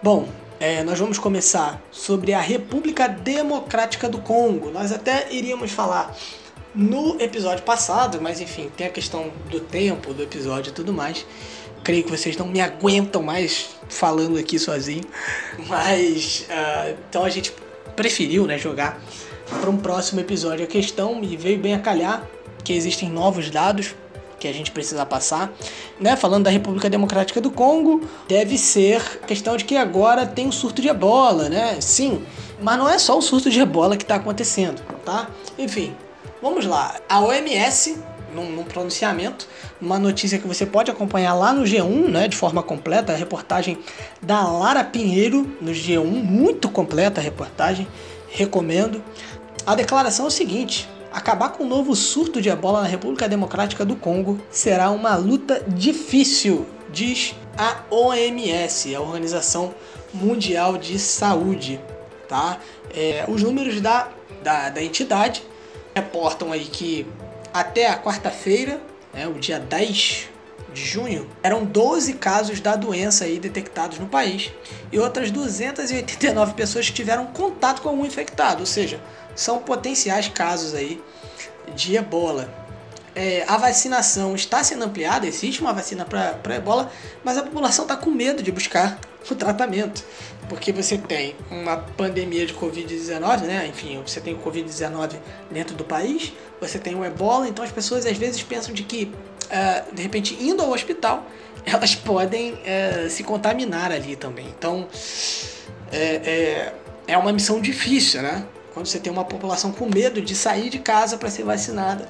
Bom, 0.00 0.28
é, 0.60 0.84
nós 0.84 0.98
vamos 0.98 1.18
começar 1.18 1.82
sobre 1.90 2.32
a 2.32 2.40
República 2.40 3.08
Democrática 3.08 4.08
do 4.08 4.18
Congo. 4.18 4.70
Nós 4.70 4.92
até 4.92 5.32
iríamos 5.32 5.72
falar 5.72 6.16
no 6.78 7.20
episódio 7.20 7.64
passado, 7.64 8.20
mas 8.22 8.40
enfim, 8.40 8.70
tem 8.76 8.86
a 8.86 8.90
questão 8.90 9.32
do 9.50 9.58
tempo 9.58 10.14
do 10.14 10.22
episódio 10.22 10.70
e 10.70 10.72
tudo 10.72 10.92
mais. 10.92 11.26
Creio 11.82 12.04
que 12.04 12.10
vocês 12.10 12.36
não 12.36 12.46
me 12.46 12.60
aguentam 12.60 13.20
mais 13.20 13.70
falando 13.88 14.38
aqui 14.38 14.60
sozinho, 14.60 15.02
mas 15.66 16.46
uh, 16.48 16.96
então 17.08 17.24
a 17.24 17.30
gente 17.30 17.52
preferiu 17.96 18.46
né, 18.46 18.56
jogar 18.56 19.00
para 19.60 19.68
um 19.68 19.76
próximo 19.76 20.20
episódio 20.20 20.64
a 20.64 20.68
questão 20.68 21.20
e 21.24 21.36
veio 21.36 21.58
bem 21.58 21.74
a 21.74 21.80
calhar 21.80 22.24
que 22.62 22.72
existem 22.72 23.10
novos 23.10 23.50
dados 23.50 23.96
que 24.38 24.46
a 24.46 24.52
gente 24.52 24.70
precisa 24.70 25.04
passar, 25.04 25.52
né? 25.98 26.14
Falando 26.14 26.44
da 26.44 26.50
República 26.50 26.88
Democrática 26.88 27.40
do 27.40 27.50
Congo, 27.50 28.08
deve 28.28 28.56
ser 28.56 29.02
a 29.20 29.26
questão 29.26 29.56
de 29.56 29.64
que 29.64 29.74
agora 29.74 30.24
tem 30.24 30.46
um 30.46 30.52
surto 30.52 30.80
de 30.80 30.86
ebola, 30.86 31.48
né? 31.48 31.80
Sim, 31.80 32.24
mas 32.62 32.78
não 32.78 32.88
é 32.88 33.00
só 33.00 33.18
o 33.18 33.22
surto 33.22 33.50
de 33.50 33.58
ebola 33.58 33.96
que 33.96 34.04
está 34.04 34.14
acontecendo, 34.14 34.80
tá? 35.04 35.28
Enfim, 35.58 35.92
Vamos 36.40 36.66
lá, 36.66 36.94
a 37.08 37.20
OMS, 37.20 37.98
num, 38.32 38.48
num, 38.52 38.62
pronunciamento, 38.62 39.48
uma 39.80 39.98
notícia 39.98 40.38
que 40.38 40.46
você 40.46 40.64
pode 40.64 40.88
acompanhar 40.88 41.34
lá 41.34 41.52
no 41.52 41.64
G1, 41.64 42.08
né, 42.08 42.28
de 42.28 42.36
forma 42.36 42.62
completa, 42.62 43.12
a 43.12 43.16
reportagem 43.16 43.76
da 44.22 44.46
Lara 44.46 44.84
Pinheiro 44.84 45.50
no 45.60 45.72
G1, 45.72 46.04
muito 46.04 46.68
completa 46.68 47.20
a 47.20 47.24
reportagem, 47.24 47.88
recomendo. 48.28 49.02
A 49.66 49.74
declaração 49.74 50.26
é 50.26 50.28
o 50.28 50.30
seguinte: 50.30 50.88
Acabar 51.12 51.48
com 51.48 51.64
o 51.64 51.66
novo 51.66 51.96
surto 51.96 52.40
de 52.40 52.48
ebola 52.48 52.82
na 52.82 52.86
República 52.86 53.28
Democrática 53.28 53.84
do 53.84 53.96
Congo 53.96 54.38
será 54.48 54.90
uma 54.90 55.16
luta 55.16 55.64
difícil, 55.66 56.66
diz 56.92 57.34
a 57.56 57.78
OMS, 57.90 58.94
a 58.94 59.00
Organização 59.00 59.74
Mundial 60.14 60.78
de 60.78 61.00
Saúde. 61.00 61.80
Tá? 62.28 62.58
É, 62.94 63.24
os 63.26 63.42
números 63.42 63.80
da, 63.80 64.08
da, 64.44 64.68
da 64.68 64.82
entidade 64.82 65.42
reportam 65.98 66.52
aí 66.52 66.64
que 66.64 67.06
até 67.52 67.88
a 67.88 67.98
quarta-feira, 67.98 68.80
né, 69.12 69.26
o 69.26 69.34
dia 69.34 69.58
10 69.58 70.28
de 70.72 70.84
junho, 70.84 71.28
eram 71.42 71.64
12 71.64 72.14
casos 72.14 72.60
da 72.60 72.76
doença 72.76 73.24
aí 73.24 73.38
detectados 73.38 73.98
no 73.98 74.06
país 74.06 74.52
e 74.92 74.98
outras 74.98 75.30
289 75.30 76.54
pessoas 76.54 76.86
que 76.88 76.94
tiveram 76.94 77.26
contato 77.26 77.82
com 77.82 77.88
algum 77.88 78.06
infectado, 78.06 78.60
ou 78.60 78.66
seja, 78.66 79.00
são 79.34 79.58
potenciais 79.58 80.28
casos 80.28 80.74
aí 80.74 81.02
de 81.74 81.96
ebola. 81.96 82.48
É, 83.14 83.44
a 83.48 83.56
vacinação 83.56 84.36
está 84.36 84.62
sendo 84.62 84.84
ampliada, 84.84 85.26
existe 85.26 85.60
uma 85.60 85.72
vacina 85.72 86.04
para 86.04 86.54
ebola, 86.54 86.92
mas 87.24 87.36
a 87.36 87.42
população 87.42 87.84
está 87.84 87.96
com 87.96 88.10
medo 88.10 88.42
de 88.42 88.52
buscar 88.52 89.00
o 89.28 89.34
tratamento, 89.34 90.04
porque 90.48 90.72
você 90.72 90.96
tem 90.96 91.36
uma 91.50 91.76
pandemia 91.76 92.46
de 92.46 92.54
Covid-19, 92.54 93.42
né? 93.42 93.66
Enfim, 93.68 94.00
você 94.04 94.20
tem 94.20 94.34
o 94.34 94.38
Covid-19 94.38 95.16
dentro 95.50 95.74
do 95.74 95.84
país, 95.84 96.32
você 96.60 96.78
tem 96.78 96.94
o 96.94 97.04
ebola, 97.04 97.48
então 97.48 97.64
as 97.64 97.70
pessoas 97.70 98.06
às 98.06 98.16
vezes 98.16 98.42
pensam 98.42 98.72
de 98.72 98.82
que 98.82 99.12
uh, 99.48 99.94
de 99.94 100.02
repente, 100.02 100.34
indo 100.40 100.62
ao 100.62 100.70
hospital, 100.70 101.26
elas 101.64 101.94
podem 101.94 102.54
uh, 102.54 103.10
se 103.10 103.22
contaminar 103.22 103.92
ali 103.92 104.16
também. 104.16 104.46
Então, 104.58 104.88
é, 105.92 105.98
é, 105.98 106.74
é 107.06 107.18
uma 107.18 107.32
missão 107.32 107.60
difícil, 107.60 108.22
né? 108.22 108.44
Quando 108.72 108.86
você 108.86 108.98
tem 108.98 109.12
uma 109.12 109.24
população 109.24 109.72
com 109.72 109.86
medo 109.86 110.20
de 110.20 110.34
sair 110.34 110.70
de 110.70 110.78
casa 110.78 111.16
para 111.16 111.30
ser 111.30 111.42
vacinada, 111.42 112.08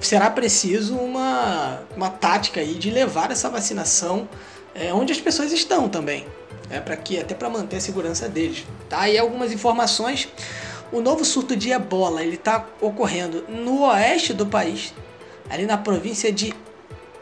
será 0.00 0.30
preciso 0.30 0.96
uma, 0.96 1.80
uma 1.96 2.08
tática 2.08 2.60
aí 2.60 2.74
de 2.74 2.90
levar 2.90 3.30
essa 3.30 3.50
vacinação 3.50 4.28
é, 4.74 4.92
onde 4.92 5.12
as 5.12 5.20
pessoas 5.20 5.52
estão 5.52 5.88
também, 5.88 6.26
é 6.70 6.80
para 6.80 6.96
que 6.96 7.18
até 7.18 7.34
para 7.34 7.48
manter 7.48 7.76
a 7.76 7.80
segurança 7.80 8.28
deles. 8.28 8.64
Tá? 8.88 9.08
E 9.08 9.18
algumas 9.18 9.52
informações. 9.52 10.28
O 10.90 11.00
novo 11.00 11.24
surto 11.24 11.54
de 11.54 11.70
ebola 11.70 12.22
ele 12.22 12.36
está 12.36 12.66
ocorrendo 12.80 13.44
no 13.48 13.82
oeste 13.82 14.32
do 14.32 14.46
país, 14.46 14.94
ali 15.50 15.66
na 15.66 15.76
província 15.76 16.32
de 16.32 16.54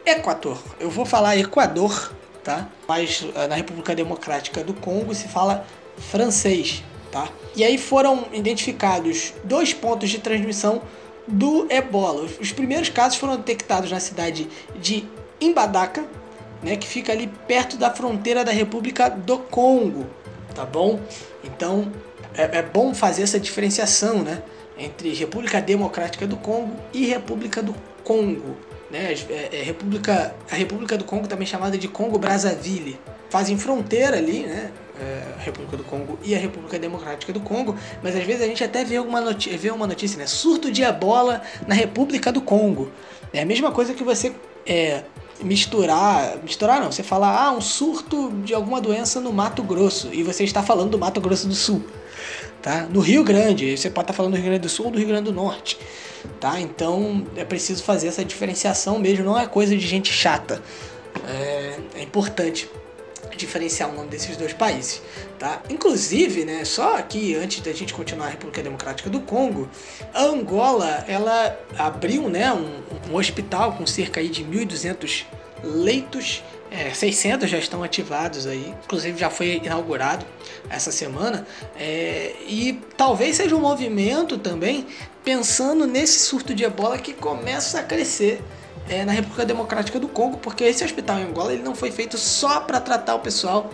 Equador. 0.04 0.62
Eu 0.78 0.88
vou 0.88 1.04
falar 1.04 1.36
Equador, 1.36 2.12
tá? 2.44 2.68
Mas 2.86 3.26
eh, 3.34 3.48
na 3.48 3.56
República 3.56 3.92
Democrática 3.92 4.62
do 4.62 4.72
Congo 4.72 5.12
se 5.12 5.26
fala 5.26 5.66
francês, 5.98 6.84
tá? 7.10 7.28
E 7.56 7.64
aí 7.64 7.76
foram 7.76 8.26
identificados 8.32 9.34
dois 9.42 9.74
pontos 9.74 10.10
de 10.10 10.20
transmissão 10.20 10.80
do 11.26 11.66
ebola. 11.68 12.28
Os 12.40 12.52
primeiros 12.52 12.88
casos 12.88 13.18
foram 13.18 13.36
detectados 13.36 13.90
na 13.90 13.98
cidade 13.98 14.48
de 14.76 15.04
Imbadaka, 15.40 16.04
né, 16.62 16.76
que 16.76 16.86
fica 16.86 17.12
ali 17.12 17.26
perto 17.46 17.76
da 17.76 17.90
fronteira 17.90 18.44
da 18.44 18.52
República 18.52 19.08
do 19.08 19.38
Congo, 19.38 20.06
tá 20.54 20.64
bom? 20.64 21.00
Então 21.44 21.92
é, 22.34 22.58
é 22.58 22.62
bom 22.62 22.94
fazer 22.94 23.22
essa 23.22 23.38
diferenciação, 23.38 24.22
né, 24.22 24.42
entre 24.78 25.12
República 25.14 25.60
Democrática 25.60 26.26
do 26.26 26.36
Congo 26.36 26.76
e 26.92 27.06
República 27.06 27.62
do 27.62 27.74
Congo. 28.04 28.56
Né? 28.90 29.14
É, 29.30 29.60
é, 29.60 29.62
República, 29.62 30.34
a 30.50 30.54
República 30.54 30.96
do 30.96 31.04
Congo 31.04 31.26
também 31.26 31.46
chamada 31.46 31.76
de 31.76 31.88
Congo 31.88 32.18
Brazzaville. 32.18 32.98
Fazem 33.28 33.58
fronteira 33.58 34.16
ali, 34.16 34.44
né? 34.44 34.70
É, 34.98 35.42
República 35.44 35.76
do 35.76 35.84
Congo 35.84 36.18
e 36.22 36.34
a 36.34 36.38
República 36.38 36.78
Democrática 36.78 37.30
do 37.30 37.40
Congo, 37.40 37.76
mas 38.02 38.16
às 38.16 38.22
vezes 38.22 38.40
a 38.40 38.46
gente 38.46 38.64
até 38.64 38.82
vê, 38.82 38.96
alguma 38.96 39.20
notícia, 39.20 39.58
vê 39.58 39.70
uma 39.70 39.86
notícia, 39.86 40.16
né? 40.16 40.26
Surto 40.26 40.70
de 40.70 40.82
ebola 40.82 41.42
na 41.66 41.74
República 41.74 42.32
do 42.32 42.40
Congo. 42.40 42.90
É 43.32 43.42
a 43.42 43.44
mesma 43.44 43.70
coisa 43.72 43.92
que 43.92 44.02
você 44.02 44.32
é, 44.64 45.02
misturar, 45.42 46.38
misturar 46.42 46.80
não, 46.80 46.90
você 46.90 47.02
falar, 47.02 47.38
ah, 47.40 47.52
um 47.52 47.60
surto 47.60 48.30
de 48.44 48.54
alguma 48.54 48.80
doença 48.80 49.20
no 49.20 49.32
Mato 49.32 49.62
Grosso, 49.62 50.08
e 50.12 50.22
você 50.22 50.44
está 50.44 50.62
falando 50.62 50.90
do 50.90 50.98
Mato 50.98 51.20
Grosso 51.20 51.46
do 51.48 51.54
Sul, 51.54 51.84
tá? 52.62 52.86
No 52.90 53.00
Rio 53.00 53.22
Grande, 53.22 53.76
você 53.76 53.90
pode 53.90 54.04
estar 54.04 54.14
falando 54.14 54.32
do 54.32 54.36
Rio 54.36 54.46
Grande 54.46 54.62
do 54.62 54.68
Sul 54.68 54.86
ou 54.86 54.92
do 54.92 54.98
Rio 54.98 55.08
Grande 55.08 55.24
do 55.24 55.32
Norte 55.32 55.78
tá? 56.40 56.60
Então 56.60 57.26
é 57.36 57.44
preciso 57.44 57.82
fazer 57.82 58.08
essa 58.08 58.24
diferenciação 58.24 58.98
mesmo, 58.98 59.24
não 59.24 59.38
é 59.38 59.46
coisa 59.46 59.76
de 59.76 59.86
gente 59.86 60.12
chata. 60.12 60.62
É, 61.26 61.78
é 61.96 62.02
importante 62.02 62.68
diferenciar 63.36 63.90
o 63.90 63.94
nome 63.94 64.08
desses 64.08 64.36
dois 64.36 64.54
países, 64.54 65.02
tá? 65.38 65.62
Inclusive, 65.70 66.44
né, 66.44 66.64
só 66.64 66.96
aqui 66.96 67.34
antes 67.34 67.60
da 67.60 67.72
gente 67.72 67.94
continuar 67.94 68.26
a 68.26 68.30
República 68.30 68.62
Democrática 68.62 69.08
do 69.08 69.20
Congo, 69.20 69.68
a 70.12 70.22
Angola, 70.22 71.04
ela 71.06 71.58
abriu, 71.78 72.28
né, 72.28 72.52
um, 72.52 72.82
um 73.10 73.16
hospital 73.16 73.72
com 73.72 73.86
cerca 73.86 74.20
aí 74.20 74.28
de 74.28 74.44
1.200 74.44 75.24
leitos 75.62 76.42
é, 76.70 76.92
600 76.92 77.48
já 77.48 77.58
estão 77.58 77.82
ativados 77.82 78.46
aí, 78.46 78.74
inclusive 78.84 79.18
já 79.18 79.30
foi 79.30 79.60
inaugurado 79.64 80.26
essa 80.68 80.90
semana. 80.90 81.46
É, 81.78 82.34
e 82.46 82.80
talvez 82.96 83.36
seja 83.36 83.54
um 83.54 83.60
movimento 83.60 84.36
também 84.36 84.86
pensando 85.24 85.86
nesse 85.86 86.18
surto 86.20 86.54
de 86.54 86.64
ebola 86.64 86.98
que 86.98 87.12
começa 87.12 87.80
a 87.80 87.82
crescer 87.82 88.42
é, 88.88 89.04
na 89.04 89.12
República 89.12 89.44
Democrática 89.44 89.98
do 89.98 90.08
Congo, 90.08 90.38
porque 90.38 90.64
esse 90.64 90.84
hospital 90.84 91.18
em 91.18 91.24
Angola 91.24 91.52
ele 91.52 91.62
não 91.62 91.74
foi 91.74 91.90
feito 91.90 92.16
só 92.18 92.60
para 92.60 92.80
tratar 92.80 93.14
o 93.14 93.20
pessoal 93.20 93.72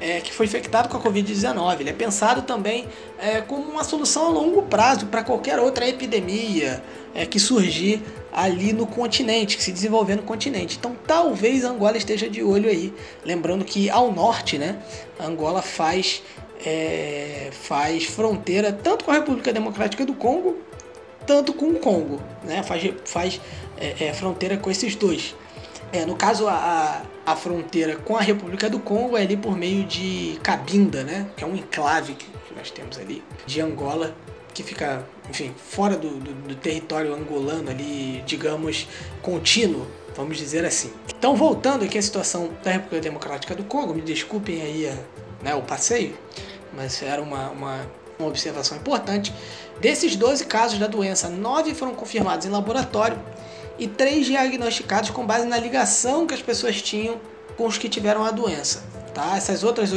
é, 0.00 0.20
que 0.20 0.32
foi 0.32 0.46
infectado 0.46 0.88
com 0.88 0.96
a 0.96 1.00
Covid-19. 1.00 1.80
Ele 1.80 1.90
é 1.90 1.92
pensado 1.92 2.42
também 2.42 2.88
é, 3.18 3.40
como 3.40 3.70
uma 3.70 3.84
solução 3.84 4.26
a 4.26 4.28
longo 4.30 4.62
prazo 4.62 5.06
para 5.06 5.22
qualquer 5.22 5.58
outra 5.58 5.86
epidemia 5.86 6.82
é, 7.14 7.26
que 7.26 7.38
surgir 7.38 8.02
ali 8.32 8.72
no 8.72 8.86
continente, 8.86 9.56
que 9.56 9.62
se 9.62 9.72
desenvolver 9.72 10.16
no 10.16 10.22
continente. 10.22 10.76
Então 10.78 10.96
talvez 11.06 11.64
Angola 11.64 11.96
esteja 11.96 12.28
de 12.28 12.42
olho 12.42 12.68
aí. 12.68 12.94
Lembrando 13.24 13.64
que 13.64 13.90
ao 13.90 14.10
norte, 14.10 14.56
né, 14.56 14.78
Angola 15.18 15.60
faz, 15.60 16.22
é, 16.64 17.50
faz 17.52 18.04
fronteira 18.04 18.72
tanto 18.72 19.04
com 19.04 19.10
a 19.10 19.14
República 19.14 19.52
Democrática 19.52 20.06
do 20.06 20.14
Congo, 20.14 20.56
tanto 21.26 21.52
com 21.52 21.66
o 21.66 21.78
Congo. 21.78 22.20
Né, 22.44 22.62
faz 22.62 22.90
faz 23.04 23.40
é, 23.76 24.06
é, 24.06 24.12
fronteira 24.12 24.56
com 24.56 24.70
esses 24.70 24.94
dois. 24.94 25.34
É, 25.92 26.06
no 26.06 26.14
caso, 26.14 26.46
a, 26.46 27.02
a, 27.26 27.34
fronteira 27.36 27.96
com 27.96 28.16
a 28.16 28.20
República 28.20 28.70
do 28.70 28.78
Congo 28.78 29.16
é 29.16 29.22
ali 29.22 29.36
por 29.36 29.56
meio 29.56 29.84
de 29.84 30.38
Cabinda, 30.42 31.02
né, 31.02 31.28
que 31.36 31.42
é 31.42 31.46
um 31.46 31.56
enclave 31.56 32.14
que, 32.14 32.26
que 32.26 32.54
nós 32.54 32.70
temos 32.70 32.96
ali 32.96 33.24
de 33.44 33.60
Angola 33.60 34.14
que 34.54 34.62
fica, 34.62 35.06
enfim, 35.28 35.54
fora 35.56 35.96
do, 35.96 36.10
do, 36.10 36.32
do, 36.32 36.54
território 36.56 37.14
angolano 37.14 37.70
ali, 37.70 38.22
digamos, 38.26 38.88
contínuo, 39.22 39.86
vamos 40.16 40.36
dizer 40.36 40.64
assim. 40.64 40.92
Então, 41.16 41.36
voltando 41.36 41.84
aqui 41.84 41.98
à 41.98 42.02
situação 42.02 42.50
da 42.62 42.72
República 42.72 43.00
Democrática 43.00 43.54
do 43.54 43.64
Congo, 43.64 43.94
me 43.94 44.02
desculpem 44.02 44.60
aí 44.62 44.92
né, 45.42 45.54
o 45.54 45.62
passeio, 45.62 46.16
mas 46.74 47.00
era 47.02 47.22
uma, 47.22 47.50
uma, 47.50 47.86
uma 48.18 48.28
observação 48.28 48.76
importante. 48.76 49.32
Desses 49.80 50.16
12 50.16 50.44
casos 50.46 50.78
da 50.78 50.86
doença, 50.86 51.28
9 51.28 51.74
foram 51.74 51.94
confirmados 51.94 52.44
em 52.44 52.50
laboratório 52.50 53.18
e 53.80 53.88
3 53.88 54.26
diagnosticados 54.26 55.08
com 55.10 55.26
base 55.26 55.46
na 55.46 55.58
ligação 55.58 56.26
que 56.26 56.34
as 56.34 56.42
pessoas 56.42 56.80
tinham 56.82 57.18
com 57.56 57.66
os 57.66 57.78
que 57.78 57.88
tiveram 57.88 58.22
a 58.22 58.30
doença. 58.30 58.84
Tá? 59.14 59.36
Essas, 59.36 59.64
outras, 59.64 59.90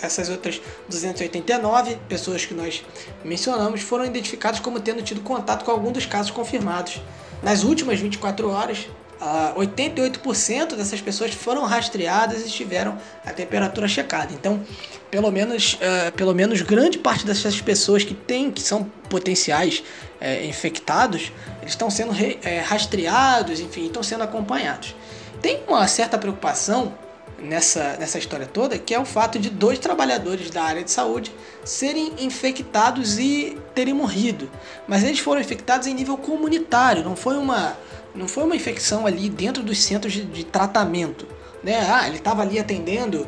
essas 0.00 0.28
outras 0.30 0.62
289 0.88 1.98
pessoas 2.08 2.46
que 2.46 2.54
nós 2.54 2.82
mencionamos 3.22 3.82
foram 3.82 4.06
identificadas 4.06 4.60
como 4.60 4.80
tendo 4.80 5.02
tido 5.02 5.20
contato 5.20 5.64
com 5.64 5.70
algum 5.70 5.92
dos 5.92 6.06
casos 6.06 6.30
confirmados. 6.30 7.02
Nas 7.42 7.64
últimas 7.64 7.98
24 7.98 8.48
horas, 8.48 8.86
88% 9.20 10.76
dessas 10.76 11.00
pessoas 11.00 11.32
foram 11.32 11.64
rastreadas 11.64 12.46
e 12.46 12.50
tiveram 12.50 12.96
a 13.24 13.32
temperatura 13.32 13.86
checada. 13.86 14.32
Então, 14.32 14.62
pelo 15.10 15.30
menos, 15.30 15.74
uh, 15.74 16.12
pelo 16.12 16.34
menos 16.34 16.62
grande 16.62 16.98
parte 16.98 17.26
dessas 17.26 17.60
pessoas 17.60 18.02
que 18.02 18.14
têm, 18.14 18.50
que 18.50 18.62
são 18.62 18.84
potenciais 19.08 19.82
uh, 20.20 20.46
infectados, 20.46 21.32
eles 21.60 21.72
estão 21.72 21.90
sendo 21.90 22.12
re, 22.12 22.38
uh, 22.42 22.68
rastreados, 22.68 23.60
enfim, 23.60 23.86
estão 23.86 24.02
sendo 24.02 24.22
acompanhados. 24.22 24.94
Tem 25.42 25.60
uma 25.66 25.86
certa 25.86 26.16
preocupação 26.16 26.94
nessa, 27.42 27.96
nessa 27.98 28.18
história 28.18 28.46
toda, 28.46 28.78
que 28.78 28.94
é 28.94 29.00
o 29.00 29.04
fato 29.04 29.38
de 29.38 29.50
dois 29.50 29.78
trabalhadores 29.78 30.50
da 30.50 30.62
área 30.62 30.82
de 30.84 30.90
saúde 30.90 31.32
serem 31.64 32.12
infectados 32.18 33.18
e 33.18 33.56
terem 33.74 33.94
morrido. 33.94 34.50
Mas 34.86 35.02
eles 35.02 35.18
foram 35.18 35.40
infectados 35.40 35.86
em 35.86 35.94
nível 35.94 36.16
comunitário, 36.16 37.02
não 37.02 37.16
foi 37.16 37.36
uma, 37.36 37.76
não 38.14 38.28
foi 38.28 38.44
uma 38.44 38.56
infecção 38.56 39.06
ali 39.06 39.28
dentro 39.28 39.62
dos 39.62 39.82
centros 39.82 40.12
de, 40.12 40.24
de 40.24 40.44
tratamento. 40.44 41.26
Né? 41.62 41.78
Ah, 41.88 42.06
ele 42.06 42.16
estava 42.16 42.42
ali 42.42 42.58
atendendo 42.58 43.22
uh, 43.22 43.26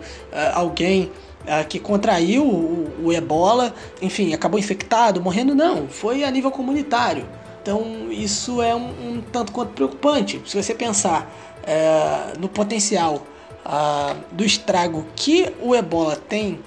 alguém 0.55 1.13
uh, 1.43 1.67
que 1.69 1.79
contraiu 1.79 2.45
o, 2.45 3.07
o 3.07 3.13
ebola, 3.13 3.75
enfim, 4.01 4.33
acabou 4.33 4.59
infectado, 4.59 5.21
morrendo. 5.21 5.55
Não, 5.55 5.89
foi 5.89 6.25
a 6.25 6.31
nível 6.31 6.51
comunitário. 6.51 7.27
Então 7.63 8.11
isso 8.11 8.61
é 8.61 8.75
um, 8.75 8.89
um 8.89 9.21
tanto 9.21 9.53
quanto 9.53 9.73
preocupante. 9.73 10.41
Se 10.47 10.61
você 10.61 10.75
pensar 10.75 11.31
uh, 11.63 12.41
no 12.41 12.49
potencial 12.49 13.27
ah, 13.65 14.17
do 14.33 14.45
estrago 14.45 15.07
que 15.15 15.53
o 15.61 15.73
ebola 15.73 16.17
tem 16.17 16.59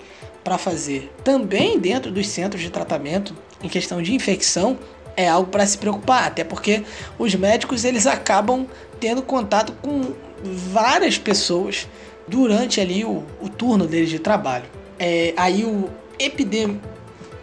para 0.41 0.58
fazer 0.58 1.13
também 1.25 1.78
dentro 1.78 2.10
dos 2.10 2.28
centros 2.28 2.62
de 2.62 2.69
tratamento 2.69 3.36
em 3.62 3.67
questão 3.67 4.01
de 4.01 4.13
infecção, 4.13 4.78
é 5.15 5.28
algo 5.28 5.49
para 5.49 5.65
se 5.65 5.78
preocupar, 5.78 6.28
até 6.28 6.43
porque 6.43 6.84
os 7.17 7.34
médicos 7.36 7.84
eles 7.84 8.06
acabam 8.06 8.67
tendo 8.99 9.21
contato 9.21 9.73
com 9.82 10.13
várias 10.43 11.17
pessoas 11.17 11.88
durante 12.28 12.82
ali 12.82 13.06
o, 13.06 13.23
o 13.41 13.49
turno 13.49 13.88
deles 13.88 14.10
de 14.10 14.19
trabalho. 14.19 14.65
É, 14.99 15.34
aí 15.38 15.63
o 15.63 15.89
epidem 16.17 16.80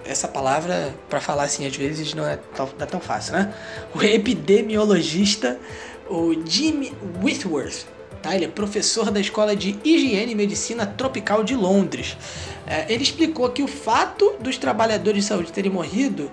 essa 0.04 0.26
palavra 0.26 0.94
para 1.08 1.20
falar 1.20 1.44
assim 1.44 1.66
às 1.66 1.76
vezes 1.76 2.14
não 2.14 2.26
é 2.26 2.37
tão, 2.37 2.66
não 2.66 2.85
é 2.85 2.87
tão 2.87 3.00
fácil, 3.00 3.35
né? 3.35 3.54
O 3.94 4.02
epidemiologista, 4.02 5.58
o 6.08 6.35
Jimmy 6.44 6.92
Whitworth, 7.22 7.87
tá? 8.20 8.35
Ele 8.35 8.46
é 8.46 8.48
professor 8.48 9.11
da 9.11 9.20
Escola 9.20 9.54
de 9.54 9.78
Higiene 9.85 10.32
e 10.32 10.35
Medicina 10.35 10.87
Tropical 10.87 11.44
de 11.44 11.54
Londres. 11.54 12.16
É, 12.66 12.92
ele 12.92 13.02
explicou 13.02 13.48
que 13.50 13.62
o 13.62 13.68
fato 13.68 14.35
dos 14.40 14.56
trabalhadores 14.58 15.24
de 15.24 15.28
saúde 15.28 15.52
terem 15.52 15.70
morrido 15.70 16.30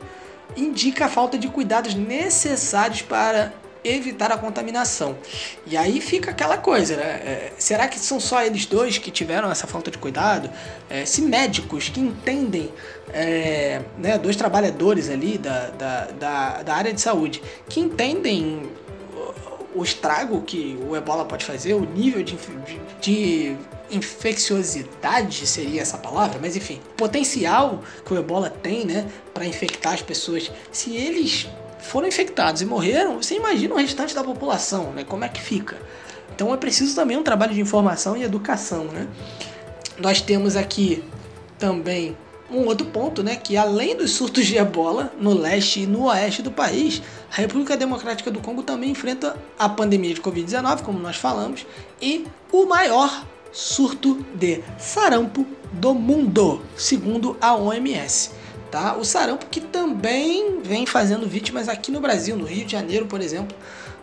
indica 0.55 1.05
a 1.05 1.09
falta 1.09 1.37
de 1.37 1.47
cuidados 1.47 1.93
necessários 1.93 3.01
para 3.01 3.53
evitar 3.83 4.31
a 4.31 4.37
contaminação. 4.37 5.17
E 5.65 5.77
aí 5.77 6.01
fica 6.01 6.31
aquela 6.31 6.57
coisa, 6.57 6.97
né? 6.97 7.03
É, 7.03 7.51
será 7.57 7.87
que 7.87 7.97
são 7.97 8.19
só 8.19 8.43
eles 8.43 8.65
dois 8.65 8.97
que 8.97 9.09
tiveram 9.09 9.49
essa 9.49 9.65
falta 9.67 9.89
de 9.89 9.97
cuidado? 9.97 10.49
É, 10.89 11.05
se 11.05 11.21
médicos 11.21 11.87
que 11.87 11.99
entendem, 11.99 12.71
é, 13.13 13.81
né, 13.97 14.17
dois 14.17 14.35
trabalhadores 14.35 15.09
ali 15.09 15.37
da, 15.37 15.69
da, 15.69 16.05
da, 16.05 16.63
da 16.63 16.75
área 16.75 16.93
de 16.93 16.99
saúde, 16.99 17.41
que 17.69 17.79
entendem 17.79 18.69
o 19.73 19.83
estrago 19.83 20.41
que 20.41 20.77
o 20.87 20.95
ebola 20.95 21.25
pode 21.25 21.45
fazer, 21.45 21.73
o 21.73 21.81
nível 21.81 22.23
de, 22.23 22.37
de 22.99 23.55
infecciosidade 23.91 25.45
seria 25.47 25.81
essa 25.81 25.97
palavra, 25.97 26.39
mas 26.41 26.55
enfim, 26.55 26.79
potencial 26.95 27.83
que 28.05 28.13
o 28.13 28.17
ebola 28.17 28.49
tem, 28.49 28.85
né, 28.85 29.07
para 29.33 29.45
infectar 29.45 29.93
as 29.93 30.01
pessoas. 30.01 30.51
Se 30.71 30.95
eles 30.95 31.47
foram 31.79 32.07
infectados 32.07 32.61
e 32.61 32.65
morreram, 32.65 33.21
você 33.21 33.35
imagina 33.35 33.73
o 33.73 33.77
restante 33.77 34.13
da 34.13 34.23
população, 34.23 34.91
né? 34.91 35.03
Como 35.03 35.23
é 35.23 35.29
que 35.29 35.41
fica? 35.41 35.77
Então 36.35 36.53
é 36.53 36.57
preciso 36.57 36.95
também 36.95 37.17
um 37.17 37.23
trabalho 37.23 37.53
de 37.53 37.61
informação 37.61 38.15
e 38.15 38.23
educação, 38.23 38.85
né? 38.85 39.07
Nós 39.97 40.21
temos 40.21 40.55
aqui 40.55 41.03
também 41.57 42.15
um 42.49 42.65
outro 42.65 42.87
ponto, 42.87 43.21
né, 43.21 43.35
que 43.35 43.55
além 43.55 43.95
dos 43.95 44.11
surtos 44.11 44.45
de 44.45 44.57
ebola 44.57 45.13
no 45.19 45.33
leste 45.33 45.81
e 45.81 45.85
no 45.85 46.05
oeste 46.05 46.41
do 46.41 46.51
país, 46.51 47.01
a 47.31 47.35
República 47.35 47.77
Democrática 47.77 48.31
do 48.31 48.39
Congo 48.39 48.63
também 48.63 48.89
enfrenta 48.89 49.37
a 49.57 49.69
pandemia 49.69 50.13
de 50.13 50.21
Covid-19, 50.21 50.81
como 50.81 50.97
nós 50.97 51.15
falamos, 51.15 51.65
e 52.01 52.25
o 52.51 52.65
maior 52.65 53.23
surto 53.51 54.25
de 54.35 54.63
sarampo 54.77 55.45
do 55.71 55.93
mundo, 55.93 56.61
segundo 56.75 57.37
a 57.39 57.55
OMS. 57.55 58.31
Tá? 58.71 58.95
O 58.95 59.03
sarampo 59.03 59.47
que 59.47 59.59
também 59.59 60.61
vem 60.61 60.85
fazendo 60.85 61.27
vítimas 61.27 61.67
aqui 61.67 61.91
no 61.91 61.99
Brasil, 61.99 62.35
no 62.35 62.45
Rio 62.45 62.65
de 62.65 62.71
Janeiro, 62.71 63.07
por 63.07 63.19
exemplo, 63.19 63.55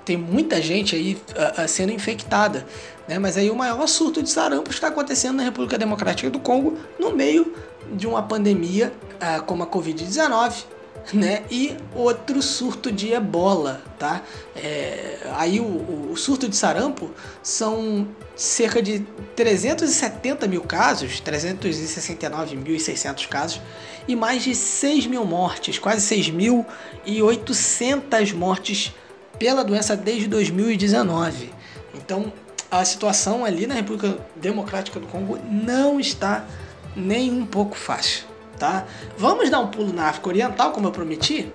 tem 0.04 0.16
muita 0.16 0.60
gente 0.60 0.94
aí 0.94 1.14
uh, 1.14 1.68
sendo 1.68 1.92
infectada, 1.92 2.64
né? 3.08 3.18
Mas 3.18 3.36
aí 3.36 3.50
o 3.50 3.56
maior 3.56 3.86
surto 3.88 4.22
de 4.22 4.30
sarampo 4.30 4.70
está 4.70 4.86
acontecendo 4.88 5.36
na 5.36 5.42
República 5.42 5.76
Democrática 5.76 6.30
do 6.30 6.38
Congo 6.38 6.78
no 6.98 7.12
meio 7.12 7.52
de 7.92 8.06
uma 8.06 8.22
pandemia 8.22 8.92
uh, 9.14 9.42
como 9.42 9.64
a 9.64 9.66
Covid-19, 9.66 10.64
né? 11.12 11.44
E 11.50 11.76
outro 11.94 12.40
surto 12.42 12.90
de 12.90 13.12
ebola, 13.12 13.82
tá? 13.98 14.22
É, 14.54 15.18
aí 15.34 15.60
o, 15.60 16.08
o, 16.10 16.16
surto 16.16 16.48
de 16.48 16.56
sarampo 16.56 17.10
são 17.42 18.08
cerca 18.34 18.80
de 18.82 19.00
370 19.34 20.48
mil 20.48 20.62
casos, 20.62 21.20
369.600 21.20 23.28
casos, 23.28 23.60
e 24.08 24.16
mais 24.16 24.44
de 24.44 24.54
6 24.54 25.06
mil 25.06 25.24
mortes, 25.24 25.78
quase 25.78 26.14
6.800 26.14 28.34
mortes 28.34 28.94
pela 29.38 29.64
doença 29.64 29.96
desde 29.96 30.28
2019. 30.28 31.50
Então, 31.94 32.30
a 32.70 32.84
situação 32.84 33.44
ali 33.44 33.66
na 33.66 33.74
República 33.74 34.18
Democrática 34.34 34.98
do 34.98 35.06
Congo 35.06 35.38
não 35.50 36.00
está 36.00 36.46
nem 36.94 37.30
um 37.30 37.44
pouco 37.44 37.76
fácil, 37.76 38.24
tá? 38.58 38.86
Vamos 39.16 39.50
dar 39.50 39.60
um 39.60 39.68
pulo 39.68 39.92
na 39.92 40.08
África 40.08 40.28
Oriental, 40.28 40.72
como 40.72 40.88
eu 40.88 40.92
prometi? 40.92 41.52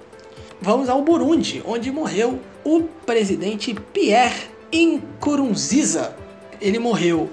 Vamos 0.62 0.90
ao 0.90 1.02
Burundi, 1.02 1.62
onde 1.66 1.92
morreu 1.92 2.40
o 2.64 2.84
presidente 3.06 3.74
Pierre 3.74 4.50
Nkurunziza. 4.72 6.16
Ele 6.62 6.78
morreu, 6.78 7.30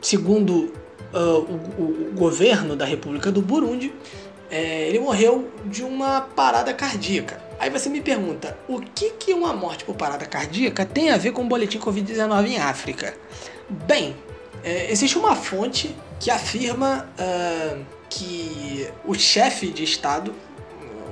segundo 0.00 0.72
uh, 1.12 1.38
o, 1.78 2.10
o, 2.10 2.12
governo 2.14 2.76
da 2.76 2.84
República 2.84 3.32
do 3.32 3.40
Burundi, 3.40 3.92
é, 4.50 4.88
ele 4.88 4.98
morreu 4.98 5.50
de 5.64 5.82
uma 5.82 6.20
parada 6.20 6.72
cardíaca. 6.74 7.40
Aí 7.58 7.70
você 7.70 7.88
me 7.88 8.00
pergunta, 8.00 8.56
o 8.68 8.80
que, 8.80 9.10
que 9.12 9.32
uma 9.32 9.54
morte 9.54 9.84
por 9.84 9.96
parada 9.96 10.26
cardíaca 10.26 10.84
tem 10.84 11.10
a 11.10 11.16
ver 11.16 11.32
com 11.32 11.42
o 11.42 11.46
boletim 11.46 11.78
Covid-19 11.78 12.46
em 12.46 12.58
África? 12.58 13.14
Bem, 13.68 14.14
é, 14.62 14.90
existe 14.90 15.16
uma 15.16 15.34
fonte 15.34 15.96
que 16.20 16.30
afirma 16.30 17.08
uh, 17.18 17.95
que 18.16 18.88
o 19.04 19.14
chefe 19.14 19.70
de 19.70 19.84
Estado, 19.84 20.34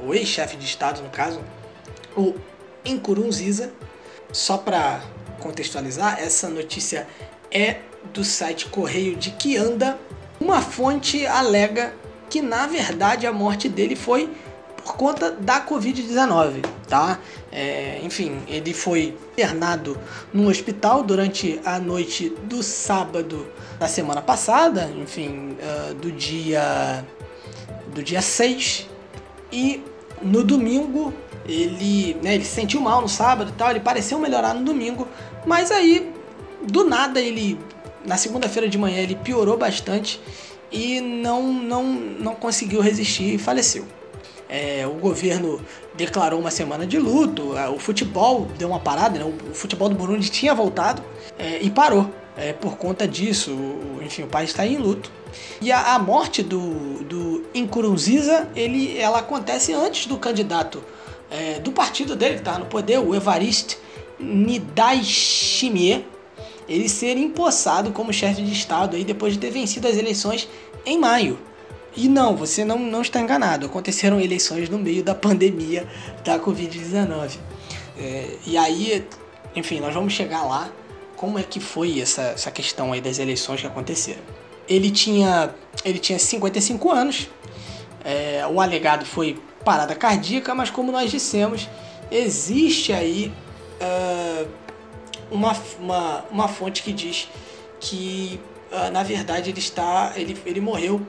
o 0.07 0.15
ex-chefe 0.15 0.57
de 0.57 0.65
Estado 0.65 1.03
no 1.03 1.11
caso, 1.11 1.41
o 2.17 2.35
Nkurunziza, 2.87 3.73
só 4.33 4.57
para 4.57 5.03
contextualizar, 5.39 6.19
essa 6.19 6.49
notícia 6.49 7.07
é 7.51 7.81
do 8.13 8.25
site 8.25 8.67
Correio 8.67 9.17
de 9.17 9.31
Kianda. 9.33 9.99
Uma 10.41 10.63
fonte 10.63 11.27
alega 11.27 11.95
que 12.31 12.41
na 12.41 12.67
verdade 12.67 13.27
a 13.27 13.33
morte 13.33 13.69
dele 13.69 13.95
foi 13.95 14.35
por 14.77 14.97
conta 14.97 15.31
da 15.31 15.65
Covid-19, 15.65 16.65
tá? 16.95 17.19
É, 17.51 17.99
enfim, 18.05 18.39
ele 18.47 18.73
foi 18.73 19.17
internado 19.33 19.99
no 20.33 20.49
hospital 20.49 21.03
durante 21.03 21.61
a 21.65 21.81
noite 21.81 22.33
do 22.45 22.63
sábado 22.63 23.49
da 23.81 23.89
semana 23.89 24.23
passada, 24.23 24.89
enfim, 24.97 25.57
uh, 25.59 25.95
do 25.95 26.13
dia 26.13 27.05
do 27.93 28.01
dia 28.01 28.23
6 28.23 28.89
e 29.51 29.83
no 30.23 30.45
domingo 30.45 31.13
ele, 31.45 32.17
né, 32.23 32.37
ele 32.37 32.45
se 32.45 32.53
sentiu 32.53 32.81
mal 32.81 33.01
no 33.01 33.09
sábado 33.09 33.51
e 33.51 33.59
tal, 33.59 33.71
ele 33.71 33.81
pareceu 33.81 34.17
melhorar 34.21 34.55
no 34.55 34.65
domingo, 34.65 35.09
mas 35.45 35.73
aí 35.73 36.13
do 36.63 36.85
nada 36.85 37.21
ele 37.21 37.59
na 38.07 38.17
segunda-feira 38.17 38.69
de 38.69 38.79
manhã 38.79 39.01
ele 39.01 39.17
piorou 39.17 39.59
bastante 39.59 40.21
e 40.71 41.01
não, 41.01 41.53
não, 41.53 41.83
não 41.83 42.35
conseguiu 42.37 42.81
resistir 42.81 43.35
e 43.35 43.39
faleceu. 43.39 43.85
É, 44.49 44.87
o 44.87 44.95
governo 44.95 45.61
declarou 45.95 46.39
uma 46.39 46.51
semana 46.51 46.87
de 46.87 46.99
luto, 46.99 47.55
o 47.75 47.79
futebol 47.79 48.47
deu 48.59 48.69
uma 48.69 48.81
parada, 48.81 49.19
né? 49.19 49.25
o 49.25 49.55
futebol 49.55 49.89
do 49.89 49.95
Burundi 49.95 50.31
tinha 50.31 50.55
voltado 50.55 51.03
é, 51.39 51.59
e 51.63 51.71
parou. 51.71 52.11
É, 52.37 52.53
por 52.53 52.77
conta 52.77 53.07
disso, 53.07 53.57
enfim, 54.03 54.25
o 54.25 54.27
país 54.27 54.51
está 54.51 54.67
em 54.67 54.77
luto. 54.77 55.11
E 55.61 55.71
a, 55.71 55.95
a, 55.95 55.99
morte 56.01 56.43
do, 56.43 57.05
do 57.05 57.45
Nkurunziza, 57.55 58.49
ele, 58.57 58.99
ela 58.99 59.21
acontece 59.21 59.73
antes 59.73 60.07
do 60.07 60.19
candidato 60.19 60.83
é, 61.31 61.61
do 61.61 61.71
partido 61.71 62.17
dele, 62.17 62.35
que 62.35 62.41
está 62.41 62.59
no 62.59 62.67
poder, 62.67 62.99
o 62.99 63.15
Evariste 63.15 63.79
Ndayishimiye, 64.19 66.05
ele 66.69 66.89
ser 66.89 67.17
empossado 67.17 67.93
como 67.93 68.13
chefe 68.13 68.43
de 68.43 68.53
Estado 68.53 68.97
aí 68.97 69.05
depois 69.05 69.35
de 69.35 69.39
ter 69.39 69.51
vencido 69.51 69.87
as 69.87 69.97
eleições 69.97 70.49
em 70.85 70.99
maio. 70.99 71.39
E 71.97 72.09
não, 72.09 72.37
você 72.37 72.65
não, 72.65 72.79
não 72.79 73.03
está 73.03 73.21
enganado. 73.21 73.67
Aconteceram 73.67 74.21
eleições 74.21 74.69
no 74.69 74.79
meio 74.79 75.03
da 75.03 75.15
pandemia 75.15 75.87
da 76.25 76.39
Covid-19. 76.39 77.39
É, 77.97 78.37
e 78.47 78.57
aí, 78.57 79.07
enfim, 79.55 79.81
nós 79.81 79.95
vamos 79.95 80.13
chegar 80.13 80.43
lá. 80.45 80.71
Como 81.17 81.39
é 81.39 81.43
que 81.43 81.61
foi 81.61 82.01
essa, 82.01 82.23
essa 82.23 82.51
questão 82.51 82.93
aí 82.93 83.01
das 83.01 83.19
eleições 83.19 83.61
que 83.61 83.67
aconteceram? 83.67 84.21
Ele 84.69 84.91
tinha, 84.91 85.55
ele 85.85 85.99
tinha 85.99 86.19
55 86.19 86.91
anos. 86.91 87.29
É, 88.05 88.45
o 88.51 88.61
alegado 88.61 89.07
foi 89.07 89.39
parada 89.65 89.95
cardíaca, 89.95 90.55
mas 90.55 90.71
como 90.71 90.93
nós 90.93 91.11
dissemos, 91.11 91.69
existe 92.11 92.93
aí 92.93 93.33
uh, 93.81 94.49
uma, 95.31 95.57
uma, 95.81 96.25
uma 96.31 96.49
fonte 96.49 96.83
que 96.83 96.93
diz 96.93 97.29
que 97.81 98.39
uh, 98.71 98.91
na 98.91 99.03
verdade 99.03 99.51
ele 99.51 99.59
está 99.59 100.13
ele, 100.17 100.37
ele 100.45 100.61
morreu 100.61 101.01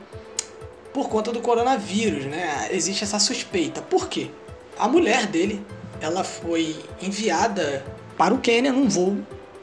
por 0.96 1.10
conta 1.10 1.30
do 1.34 1.42
coronavírus, 1.42 2.26
né? 2.26 2.70
Existe 2.72 3.04
essa 3.04 3.20
suspeita. 3.20 3.82
Por 3.82 4.08
quê? 4.08 4.32
A 4.80 4.88
mulher 4.88 5.28
dele, 5.28 5.62
ela 6.00 6.24
foi 6.24 6.74
enviada 7.02 7.84
para 8.18 8.34
o 8.34 8.40
Quênia 8.40 8.72
num 8.72 8.88
voo 8.88 9.18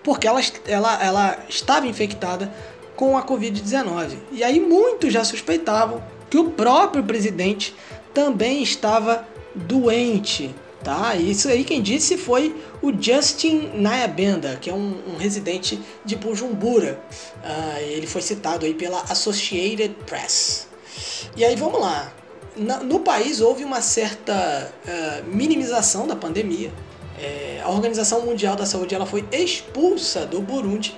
porque 0.05 0.29
ela, 0.29 0.41
ela, 0.67 1.03
ela 1.03 1.39
estava 1.49 1.87
infectada 1.87 2.53
com 2.95 3.17
a 3.17 3.23
Covid-19. 3.25 4.19
E 4.31 4.45
aí 4.45 4.61
muitos 4.61 5.11
já 5.11 5.25
suspeitavam 5.25 6.05
que 6.29 6.37
o 6.37 6.51
próprio 6.51 7.03
presidente 7.03 7.75
também 8.13 8.63
estava 8.63 9.27
doente 9.55 10.55
tá? 10.83 11.15
Isso 11.15 11.49
aí 11.49 11.63
quem 11.63 11.81
disse 11.81 12.17
foi 12.17 12.57
o 12.83 12.93
Justin 12.93 13.71
Nayabenda, 13.75 14.59
que 14.61 14.69
é 14.69 14.75
um, 14.75 14.97
um 15.07 15.17
residente 15.17 15.81
de 16.05 16.17
Bujumbura. 16.17 17.01
Uh, 17.37 17.79
ele 17.83 18.07
foi 18.07 18.21
citado 18.21 18.67
aí 18.67 18.75
pela 18.75 19.01
Associated 19.03 19.95
Press. 20.07 20.72
E 21.37 21.45
aí 21.45 21.57
vamos 21.57 21.81
lá. 21.81 22.13
no 22.85 23.01
país 23.01 23.41
houve 23.41 23.65
uma 23.65 23.81
certa 23.81 24.73
uh, 24.85 25.25
minimização 25.27 26.07
da 26.07 26.17
pandemia. 26.17 26.73
É, 27.19 27.61
a 27.63 27.69
Organização 27.69 28.23
Mundial 28.23 28.57
da 28.57 28.67
Saúde 28.67 28.95
ela 28.95 29.07
foi 29.07 29.25
expulsa 29.33 30.27
do 30.27 30.41
Burundi 30.41 30.97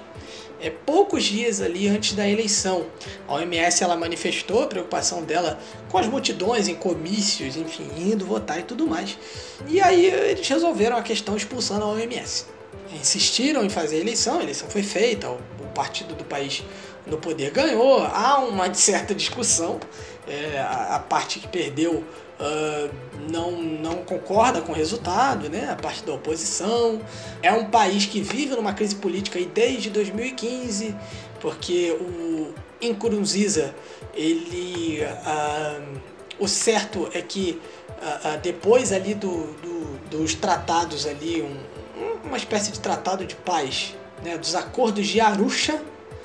é, 0.64 0.70
poucos 0.70 1.24
dias 1.24 1.61
ali 1.61 1.88
antes 1.88 2.14
da 2.14 2.26
eleição. 2.26 2.87
A 3.28 3.35
OMS 3.35 3.85
ela 3.85 3.96
manifestou 3.96 4.62
a 4.62 4.66
preocupação 4.66 5.22
dela 5.22 5.59
com 5.90 5.98
as 5.98 6.07
multidões 6.07 6.68
em 6.68 6.74
comícios, 6.74 7.57
enfim, 7.57 7.87
indo 7.98 8.24
votar 8.24 8.61
e 8.61 8.62
tudo 8.62 8.87
mais. 8.87 9.18
E 9.68 9.80
aí 9.80 10.07
eles 10.07 10.48
resolveram 10.48 10.96
a 10.96 11.02
questão 11.02 11.37
expulsando 11.37 11.85
a 11.85 11.88
OMS. 11.88 12.46
Insistiram 12.94 13.62
em 13.64 13.68
fazer 13.68 13.96
a 13.96 14.00
eleição, 14.00 14.38
a 14.38 14.42
eleição 14.42 14.68
foi 14.70 14.83
feita, 14.83 15.28
o, 15.28 15.38
partido 15.74 16.14
do 16.14 16.24
país 16.24 16.64
no 17.06 17.18
poder 17.18 17.50
ganhou. 17.50 18.02
Há 18.02 18.38
uma 18.38 18.72
certa 18.72 19.14
discussão, 19.14 19.78
é, 20.26 20.58
a, 20.58 20.96
a 20.96 20.98
parte 20.98 21.40
que 21.40 21.48
perdeu 21.48 22.02
uh, 22.40 22.94
não, 23.30 23.52
não 23.60 23.96
concorda 24.04 24.60
com 24.60 24.72
o 24.72 24.74
resultado, 24.74 25.48
né? 25.48 25.68
a 25.70 25.76
parte 25.76 26.02
da 26.04 26.12
oposição. 26.12 27.00
É 27.42 27.52
um 27.52 27.66
país 27.66 28.06
que 28.06 28.20
vive 28.20 28.54
numa 28.54 28.72
crise 28.72 28.94
política 28.94 29.38
aí 29.38 29.46
desde 29.46 29.90
2015, 29.90 30.94
porque 31.40 31.96
o 32.00 32.54
Nkurunziza, 32.82 33.74
ele, 34.14 35.00
uh, 35.02 36.00
o 36.38 36.48
certo 36.48 37.08
é 37.12 37.20
que 37.20 37.60
uh, 37.90 38.38
depois 38.42 38.92
ali 38.92 39.14
do, 39.14 39.46
do, 39.54 39.98
dos 40.10 40.34
tratados 40.34 41.06
ali, 41.06 41.42
um, 41.42 42.26
uma 42.26 42.37
espécie 42.37 42.72
de 42.72 42.80
tratado 42.80 43.24
de 43.24 43.34
paz, 43.37 43.94
né? 44.22 44.37
dos 44.37 44.55
acordos 44.55 45.07
de 45.07 45.20
Arusha, 45.20 45.81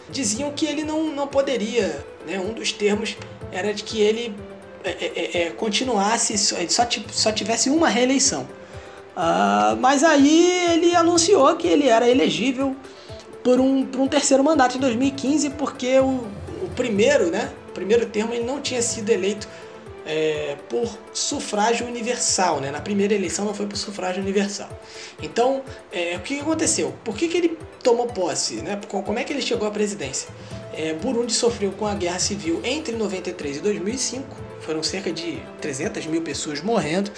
diziam 0.10 0.52
que 0.52 0.66
ele 0.66 0.84
não, 0.84 1.06
não 1.14 1.28
poderia, 1.28 2.06
né? 2.28 2.40
um 2.40 2.54
dos 2.54 2.72
termos 2.72 3.16
era 3.52 3.74
de 3.74 3.84
que 3.84 4.02
ele 4.02 4.36
é, 4.84 4.90
é, 4.90 5.12
é, 5.16 5.42
é, 5.42 5.50
continuasse, 5.52 6.38
só, 6.38 6.56
só 7.12 7.32
tivesse 7.32 7.70
uma 7.70 7.90
reeleição. 7.90 8.48
Uh, 9.16 9.76
mas 9.82 10.04
aí 10.04 10.72
ele 10.72 10.96
anunciou 10.96 11.54
que 11.58 11.68
ele 11.68 11.90
era 11.90 12.08
elegível 12.08 12.74
por 13.44 13.60
um, 13.60 13.86
por 13.86 14.00
um 14.00 14.08
terceiro 14.08 14.44
mandato 14.44 14.78
em 14.78 14.80
2015, 14.80 15.50
porque 15.52 16.00
o, 16.00 16.26
o 16.64 16.70
primeiro, 16.76 17.30
né, 17.30 17.52
o 17.70 17.72
primeiro 17.74 18.06
termo, 18.06 18.34
ele 18.34 18.46
não 18.46 18.62
tinha 18.62 18.82
sido 18.82 19.10
eleito 19.10 19.48
é, 20.10 20.58
por 20.68 20.90
sufrágio 21.14 21.86
universal. 21.86 22.60
Né? 22.60 22.72
Na 22.72 22.82
primeira 22.82 23.14
eleição 23.14 23.46
não 23.46 23.54
foi 23.54 23.68
por 23.68 23.78
sufrágio 23.78 24.24
universal. 24.24 24.70
Então, 25.22 25.62
é, 25.92 26.16
o 26.16 26.20
que 26.22 26.40
aconteceu? 26.40 26.96
Por 27.06 27.16
que, 27.16 27.28
que 27.28 27.38
ele 27.38 27.58
tomou 27.84 28.08
posse? 28.08 28.56
Né? 28.56 28.80
Como 28.88 29.20
é 29.20 29.24
que 29.24 29.32
ele 29.32 29.42
chegou 29.42 29.68
à 29.68 29.72
presidência? 29.72 30.28
É, 30.74 30.94
Burundi 30.94 31.34
sofreu 31.34 31.72
com 31.74 31.86
a 31.86 31.94
guerra 31.94 32.18
civil 32.18 32.60
entre 32.64 32.96
93 32.96 33.58
e 33.58 33.60
2005 33.60 34.50
foram 34.62 34.84
cerca 34.84 35.12
de 35.12 35.42
300 35.62 36.06
mil 36.08 36.22
pessoas 36.22 36.62
morrendo. 36.62 37.12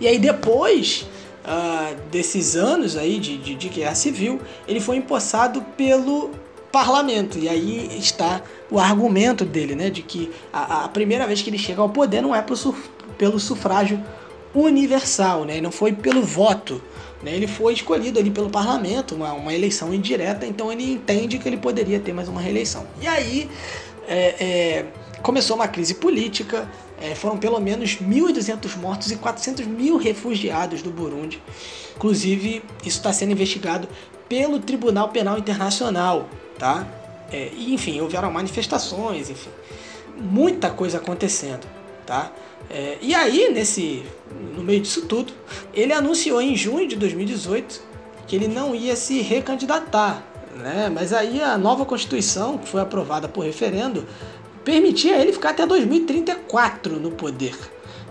E 0.00 0.06
aí 0.06 0.18
depois 0.18 1.06
uh, 1.44 1.94
desses 2.10 2.56
anos 2.56 2.96
aí 2.96 3.18
de, 3.18 3.36
de, 3.38 3.54
de 3.54 3.68
guerra 3.68 3.94
civil, 3.94 4.40
ele 4.66 4.80
foi 4.80 4.96
empossado 4.96 5.62
pelo 5.76 6.30
parlamento. 6.72 7.38
E 7.38 7.48
aí 7.48 7.98
está 7.98 8.42
o 8.70 8.78
argumento 8.78 9.44
dele, 9.44 9.74
né, 9.74 9.90
de 9.90 10.02
que 10.02 10.30
a, 10.52 10.84
a 10.84 10.88
primeira 10.88 11.26
vez 11.26 11.42
que 11.42 11.50
ele 11.50 11.58
chega 11.58 11.80
ao 11.80 11.88
poder 11.88 12.20
não 12.20 12.34
é 12.34 12.42
pro, 12.42 12.56
pelo 13.16 13.40
sufrágio 13.40 14.02
universal, 14.54 15.44
né, 15.44 15.60
não 15.60 15.70
foi 15.70 15.92
pelo 15.92 16.22
voto. 16.22 16.82
Né, 17.22 17.34
ele 17.34 17.46
foi 17.46 17.72
escolhido 17.72 18.18
ali 18.18 18.30
pelo 18.30 18.50
parlamento, 18.50 19.14
uma, 19.14 19.32
uma 19.32 19.52
eleição 19.52 19.92
indireta, 19.92 20.46
então 20.46 20.70
ele 20.70 20.92
entende 20.92 21.38
que 21.38 21.48
ele 21.48 21.56
poderia 21.56 21.98
ter 21.98 22.12
mais 22.12 22.28
uma 22.28 22.40
reeleição. 22.40 22.86
E 23.00 23.06
aí 23.06 23.50
é, 24.06 24.34
é, 24.38 24.86
começou 25.22 25.56
uma 25.56 25.66
crise 25.66 25.94
política, 25.94 26.68
é, 27.00 27.14
foram 27.14 27.36
pelo 27.36 27.58
menos 27.60 27.96
1.200 27.96 28.76
mortos 28.76 29.10
e 29.10 29.16
400 29.16 29.66
mil 29.66 29.96
refugiados 29.96 30.82
do 30.82 30.90
Burundi. 30.90 31.42
Inclusive, 31.96 32.62
isso 32.84 32.98
está 32.98 33.12
sendo 33.12 33.32
investigado 33.32 33.88
pelo 34.28 34.58
Tribunal 34.60 35.08
Penal 35.08 35.38
Internacional, 35.38 36.28
tá? 36.58 36.86
É, 37.32 37.50
e, 37.56 37.74
enfim, 37.74 38.00
houveram 38.00 38.30
manifestações, 38.30 39.30
enfim, 39.30 39.50
muita 40.16 40.70
coisa 40.70 40.98
acontecendo, 40.98 41.66
tá? 42.06 42.32
É, 42.70 42.98
e 43.00 43.14
aí, 43.14 43.50
nesse, 43.52 44.04
no 44.54 44.62
meio 44.62 44.80
disso 44.80 45.06
tudo, 45.06 45.32
ele 45.72 45.92
anunciou 45.92 46.40
em 46.40 46.54
junho 46.56 46.86
de 46.86 46.96
2018 46.96 47.88
que 48.26 48.36
ele 48.36 48.48
não 48.48 48.74
ia 48.74 48.94
se 48.94 49.22
recandidatar, 49.22 50.22
né? 50.56 50.90
Mas 50.92 51.12
aí 51.12 51.40
a 51.42 51.56
nova 51.56 51.84
Constituição, 51.86 52.58
que 52.58 52.68
foi 52.68 52.82
aprovada 52.82 53.26
por 53.26 53.44
referendo, 53.44 54.06
permitia 54.64 55.16
ele 55.16 55.32
ficar 55.32 55.50
até 55.50 55.66
2034 55.66 57.00
no 57.00 57.10
poder. 57.10 57.56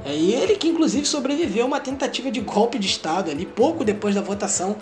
É 0.03 0.15
ele 0.15 0.55
que 0.55 0.67
inclusive 0.69 1.05
sobreviveu 1.05 1.65
a 1.65 1.67
uma 1.67 1.79
tentativa 1.79 2.31
de 2.31 2.39
golpe 2.39 2.79
de 2.79 2.87
Estado 2.87 3.29
ali 3.29 3.45
pouco 3.45 3.83
depois 3.83 4.15
da 4.15 4.21
votação 4.21 4.77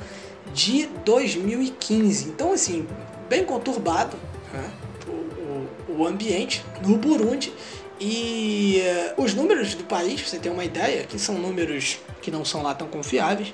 de 0.55 0.87
2015. 1.03 2.29
Então 2.29 2.53
assim, 2.53 2.87
bem 3.29 3.43
conturbado 3.43 4.17
né? 4.53 4.71
o, 5.05 5.91
o, 5.91 5.97
o, 5.99 6.07
ambiente 6.07 6.63
no 6.81 6.97
Burundi 6.97 7.53
e 7.99 8.81
uh, 9.17 9.21
os 9.21 9.33
números 9.33 9.75
do 9.75 9.83
país, 9.83 10.21
pra 10.21 10.29
você 10.29 10.39
ter 10.39 10.49
uma 10.49 10.63
ideia, 10.63 11.03
que 11.03 11.19
são 11.19 11.35
números 11.35 11.99
que 12.21 12.31
não 12.31 12.45
são 12.45 12.63
lá 12.63 12.73
tão 12.73 12.87
confiáveis, 12.87 13.53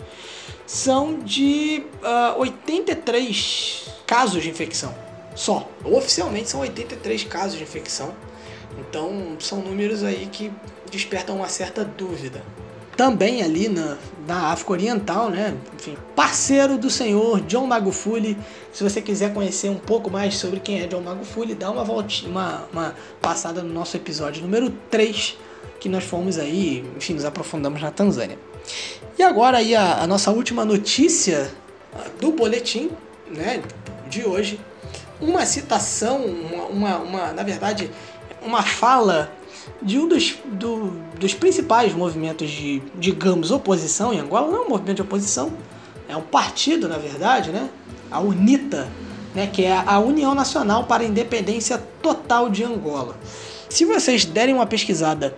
são 0.66 1.20
de 1.20 1.84
uh, 2.04 2.40
83 2.40 3.88
casos 4.06 4.44
de 4.44 4.50
infecção 4.50 4.96
só. 5.36 5.68
Oficialmente 5.84 6.50
são 6.50 6.60
83 6.60 7.24
casos 7.24 7.58
de 7.58 7.64
infecção. 7.64 8.14
Então 8.78 9.38
são 9.40 9.60
números 9.60 10.04
aí 10.04 10.30
que 10.32 10.52
despertam 10.92 11.38
uma 11.38 11.48
certa 11.48 11.84
dúvida. 11.84 12.44
Também 12.96 13.42
ali 13.42 13.70
na, 13.70 13.98
na 14.28 14.48
África 14.52 14.74
Oriental, 14.74 15.30
né? 15.30 15.56
Enfim, 15.76 15.98
parceiro 16.16 16.78
do 16.78 16.90
senhor 16.90 17.42
John 17.42 17.66
Magufuli. 17.66 18.38
Se 18.72 18.84
você 18.84 19.02
quiser 19.02 19.34
conhecer 19.34 19.70
um 19.70 19.78
pouco 19.78 20.10
mais 20.10 20.38
sobre 20.38 20.60
quem 20.60 20.82
é 20.82 20.88
John 20.88 21.02
Magufuli, 21.02 21.56
dá 21.56 21.70
uma 21.72 21.84
voltinha, 21.84 22.30
uma, 22.30 22.68
uma 22.72 22.96
passada 23.22 23.64
no 23.64 23.74
nosso 23.74 23.96
episódio 23.98 24.42
número 24.42 24.70
3, 24.90 25.38
que 25.80 25.90
nós 25.90 26.04
fomos 26.04 26.38
aí, 26.38 26.86
enfim, 26.96 27.14
nos 27.14 27.26
aprofundamos 27.26 27.82
na 27.82 27.92
Tanzânia. 27.92 28.38
E 29.18 29.24
agora 29.24 29.58
aí 29.58 29.76
a, 29.76 30.02
a 30.02 30.08
nossa 30.08 30.32
última 30.32 30.64
notícia 30.64 31.52
do 32.20 32.32
boletim, 32.32 32.92
né, 33.28 33.62
de 34.10 34.26
hoje, 34.26 34.60
uma 35.20 35.46
citação, 35.46 36.24
uma, 36.26 36.66
uma, 36.66 36.98
uma, 36.98 37.34
na 37.34 37.44
verdade, 37.44 37.92
uma 38.42 38.64
fala 38.64 39.32
de 39.82 39.98
um 39.98 40.08
dos, 40.08 40.36
do, 40.46 40.94
dos 41.20 41.34
principais 41.34 41.94
movimentos 41.94 42.50
de, 42.50 42.82
digamos, 42.96 43.52
oposição 43.52 44.14
em 44.14 44.20
Angola. 44.20 44.48
Não 44.48 44.58
é 44.58 44.66
um 44.66 44.70
movimento 44.70 44.98
de 44.98 45.02
oposição, 45.02 45.52
é 46.08 46.16
um 46.16 46.22
partido, 46.22 46.88
na 46.88 46.98
verdade, 46.98 47.52
né? 47.52 47.70
A 48.10 48.20
UNITA, 48.20 48.90
né? 49.34 49.48
que 49.48 49.64
é 49.64 49.84
a 49.86 50.00
União 50.00 50.36
Nacional 50.36 50.84
para 50.86 51.04
a 51.04 51.06
Independência 51.06 51.82
Total 52.02 52.50
de 52.50 52.64
Angola. 52.64 53.18
Se 53.70 53.86
vocês 53.86 54.26
derem 54.26 54.54
uma 54.54 54.66
pesquisada 54.66 55.36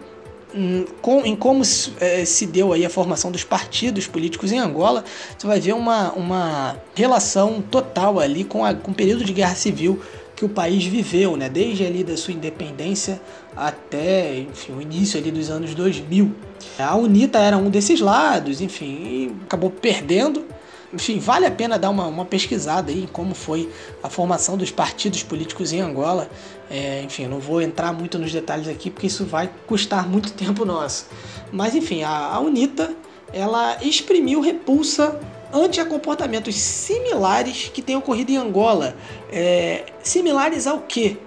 em 0.56 1.36
como 1.36 1.64
é, 2.00 2.26
se 2.26 2.46
deu 2.46 2.74
aí 2.74 2.86
a 2.86 2.90
formação 2.90 3.32
dos 3.32 3.44
partidos 3.44 4.06
políticos 4.06 4.52
em 4.52 4.60
Angola, 4.60 5.04
você 5.38 5.48
vai 5.48 5.60
ver 5.60 5.74
uma, 5.74 6.12
uma 6.14 6.78
relação 6.96 7.62
total 7.62 8.20
ali 8.20 8.44
com, 8.44 8.64
a, 8.64 8.74
com 8.74 8.92
o 8.92 8.94
período 8.94 9.24
de 9.24 9.34
guerra 9.34 9.56
civil 9.56 10.00
que 10.36 10.44
o 10.44 10.50
país 10.50 10.84
viveu, 10.84 11.38
né? 11.38 11.48
desde 11.50 11.86
ali 11.86 12.04
da 12.04 12.18
sua 12.18 12.34
independência 12.34 13.22
até 13.56 14.40
enfim, 14.40 14.74
o 14.74 14.82
início 14.82 15.20
ali 15.20 15.32
dos 15.32 15.50
anos 15.50 15.76
2000. 15.76 16.34
A 16.80 16.96
UNITA 16.96 17.40
era 17.40 17.58
um 17.58 17.70
desses 17.70 18.00
lados, 18.00 18.62
enfim, 18.62 19.36
acabou 19.46 19.70
perdendo 19.70 20.46
enfim, 20.94 21.18
vale 21.18 21.48
a 21.48 21.52
pena 21.52 21.80
dar 21.80 21.90
uma, 21.90 22.06
uma 22.06 22.24
pesquisada 22.24 22.92
aí 22.92 23.04
em 23.04 23.08
como 23.08 23.34
foi 23.34 23.68
a 24.04 24.10
formação 24.10 24.56
dos 24.56 24.70
partidos 24.70 25.24
políticos 25.24 25.74
em 25.74 25.82
Angola. 25.82 26.30
É, 26.70 27.02
enfim, 27.02 27.26
não 27.26 27.40
vou 27.40 27.62
entrar 27.62 27.92
muito 27.92 28.20
nos 28.20 28.32
detalhes 28.32 28.68
aqui 28.68 28.92
porque 28.92 29.08
isso 29.08 29.26
vai 29.26 29.50
custar 29.66 30.08
muito 30.08 30.32
tempo 30.34 30.64
nosso. 30.64 31.08
Mas 31.52 31.74
enfim, 31.74 32.04
a, 32.04 32.10
a 32.10 32.40
UNITA 32.40 32.96
ela 33.34 33.78
exprimiu 33.82 34.40
repulsa 34.40 35.20
ante 35.52 35.82
a 35.82 35.86
comportamentos 35.86 36.56
similares 36.56 37.70
que 37.74 37.82
têm 37.82 37.96
ocorrido 37.96 38.32
em 38.32 38.38
Angola. 38.38 38.96
É, 39.32 39.86
similares 40.02 40.68
ao 40.68 40.82
que? 40.82 41.20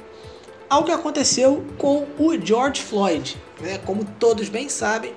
Ao 0.69 0.85
que 0.85 0.91
aconteceu 0.91 1.65
com 1.77 2.07
o 2.19 2.41
George 2.41 2.83
Floyd. 2.83 3.37
Né? 3.61 3.79
Como 3.85 4.05
todos 4.19 4.49
bem 4.49 4.69
sabem, 4.69 5.13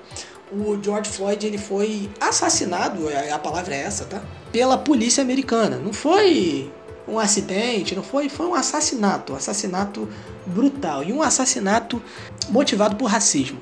o 0.52 0.78
George 0.82 1.10
Floyd 1.10 1.46
ele 1.46 1.58
foi 1.58 2.10
assassinado, 2.20 3.10
é, 3.10 3.32
a 3.32 3.40
palavra 3.40 3.76
é 3.76 3.82
essa, 3.82 4.06
tá? 4.06 4.22
Pela 4.52 4.78
polícia 4.78 5.22
americana. 5.22 5.78
Não 5.78 5.94
foi 5.94 6.72
um 7.08 7.18
acidente, 7.18 7.96
não 7.96 8.04
foi, 8.04 8.30
foi 8.30 8.46
um 8.46 8.54
assassinato, 8.54 9.34
um 9.34 9.36
assassinato 9.36 10.08
brutal 10.46 11.04
e 11.04 11.12
um 11.12 11.22
assassinato 11.22 12.02
motivado 12.50 12.96
por 12.96 13.06
racismo. 13.06 13.60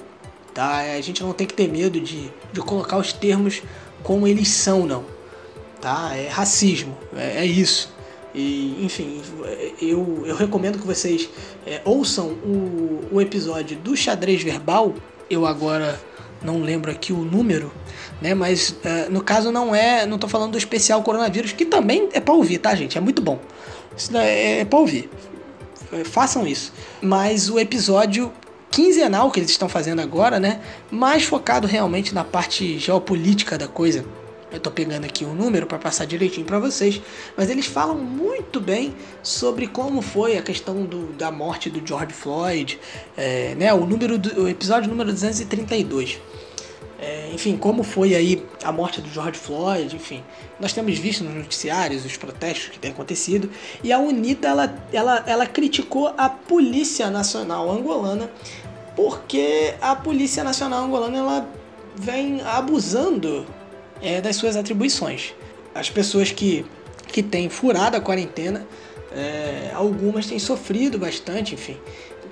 Tá? 0.57 0.79
A 0.79 1.01
gente 1.01 1.21
não 1.21 1.33
tem 1.33 1.45
que 1.45 1.53
ter 1.53 1.67
medo 1.67 2.01
de, 2.01 2.31
de 2.51 2.61
colocar 2.61 2.97
os 2.97 3.13
termos 3.13 3.61
como 4.01 4.27
eles 4.27 4.47
são, 4.47 4.87
não. 4.87 5.05
Tá? 5.79 6.15
É 6.15 6.29
racismo, 6.29 6.97
é, 7.15 7.41
é 7.41 7.45
isso. 7.45 7.93
E, 8.33 8.83
enfim, 8.83 9.21
eu, 9.79 10.23
eu 10.25 10.35
recomendo 10.35 10.79
que 10.79 10.87
vocês 10.87 11.29
é, 11.63 11.79
ouçam 11.85 12.29
o, 12.29 13.01
o 13.11 13.21
episódio 13.21 13.77
do 13.77 13.95
xadrez 13.95 14.41
verbal. 14.41 14.95
Eu 15.29 15.45
agora 15.45 16.01
não 16.41 16.59
lembro 16.59 16.89
aqui 16.89 17.13
o 17.13 17.17
número, 17.17 17.71
né? 18.19 18.33
Mas 18.33 18.71
uh, 18.71 19.11
no 19.11 19.21
caso 19.21 19.51
não 19.51 19.75
é, 19.75 20.07
não 20.07 20.17
tô 20.17 20.27
falando 20.27 20.53
do 20.53 20.57
especial 20.57 21.03
coronavírus, 21.03 21.51
que 21.51 21.65
também 21.65 22.09
é 22.13 22.19
para 22.19 22.33
ouvir, 22.33 22.57
tá, 22.57 22.73
gente? 22.73 22.97
É 22.97 23.01
muito 23.01 23.21
bom. 23.21 23.39
Isso 23.95 24.17
é, 24.17 24.61
é 24.61 24.65
para 24.65 24.79
ouvir. 24.79 25.07
É, 25.93 26.03
façam 26.03 26.47
isso. 26.47 26.73
Mas 26.99 27.47
o 27.47 27.59
episódio 27.59 28.33
quinzenal 28.71 29.31
que 29.31 29.39
eles 29.39 29.49
estão 29.49 29.69
fazendo 29.69 30.01
agora, 30.01 30.39
né? 30.39 30.61
Mais 30.91 31.23
focado 31.23 31.67
realmente 31.67 32.13
na 32.13 32.23
parte 32.23 32.77
geopolítica 32.77 33.57
da 33.57 33.67
coisa. 33.67 34.05
Eu 34.49 34.61
tô 34.61 34.71
pegando 34.71 35.03
aqui 35.03 35.25
um 35.25 35.33
número 35.33 35.67
para 35.67 35.77
passar 35.77 36.05
direitinho 36.05 36.45
para 36.45 36.57
vocês, 36.57 37.01
mas 37.35 37.49
eles 37.49 37.65
falam 37.65 37.95
muito 37.95 38.61
bem 38.61 38.95
sobre 39.21 39.67
como 39.67 40.01
foi 40.01 40.37
a 40.37 40.41
questão 40.41 40.85
do, 40.85 41.07
da 41.13 41.29
morte 41.29 41.69
do 41.69 41.85
George 41.85 42.13
Floyd, 42.13 42.79
é, 43.17 43.55
né? 43.55 43.73
O 43.73 43.85
número 43.85 44.17
do 44.17 44.43
o 44.43 44.47
episódio 44.47 44.89
número 44.89 45.11
232. 45.11 46.19
Enfim, 47.33 47.57
como 47.57 47.83
foi 47.83 48.15
aí 48.15 48.43
a 48.63 48.71
morte 48.71 49.01
do 49.01 49.09
George 49.09 49.37
Floyd, 49.37 49.95
enfim. 49.95 50.23
Nós 50.59 50.73
temos 50.73 50.97
visto 50.97 51.23
nos 51.23 51.33
noticiários 51.33 52.05
os 52.05 52.17
protestos 52.17 52.69
que 52.69 52.79
têm 52.79 52.91
acontecido 52.91 53.49
e 53.83 53.91
a 53.91 53.99
UNITA 53.99 54.47
ela, 54.47 54.87
ela, 54.91 55.23
ela 55.27 55.45
criticou 55.45 56.13
a 56.17 56.29
Polícia 56.29 57.09
Nacional 57.09 57.69
Angolana 57.69 58.29
porque 58.95 59.75
a 59.79 59.95
Polícia 59.95 60.43
Nacional 60.43 60.85
Angolana 60.85 61.17
ela 61.17 61.49
vem 61.95 62.41
abusando 62.41 63.45
é, 64.01 64.21
das 64.21 64.35
suas 64.35 64.55
atribuições. 64.55 65.33
As 65.73 65.89
pessoas 65.89 66.31
que, 66.31 66.65
que 67.07 67.21
têm 67.21 67.49
furado 67.49 67.95
a 67.97 68.01
quarentena, 68.01 68.67
é, 69.11 69.71
algumas 69.73 70.25
têm 70.25 70.39
sofrido 70.39 70.97
bastante, 70.97 71.53
enfim. 71.53 71.77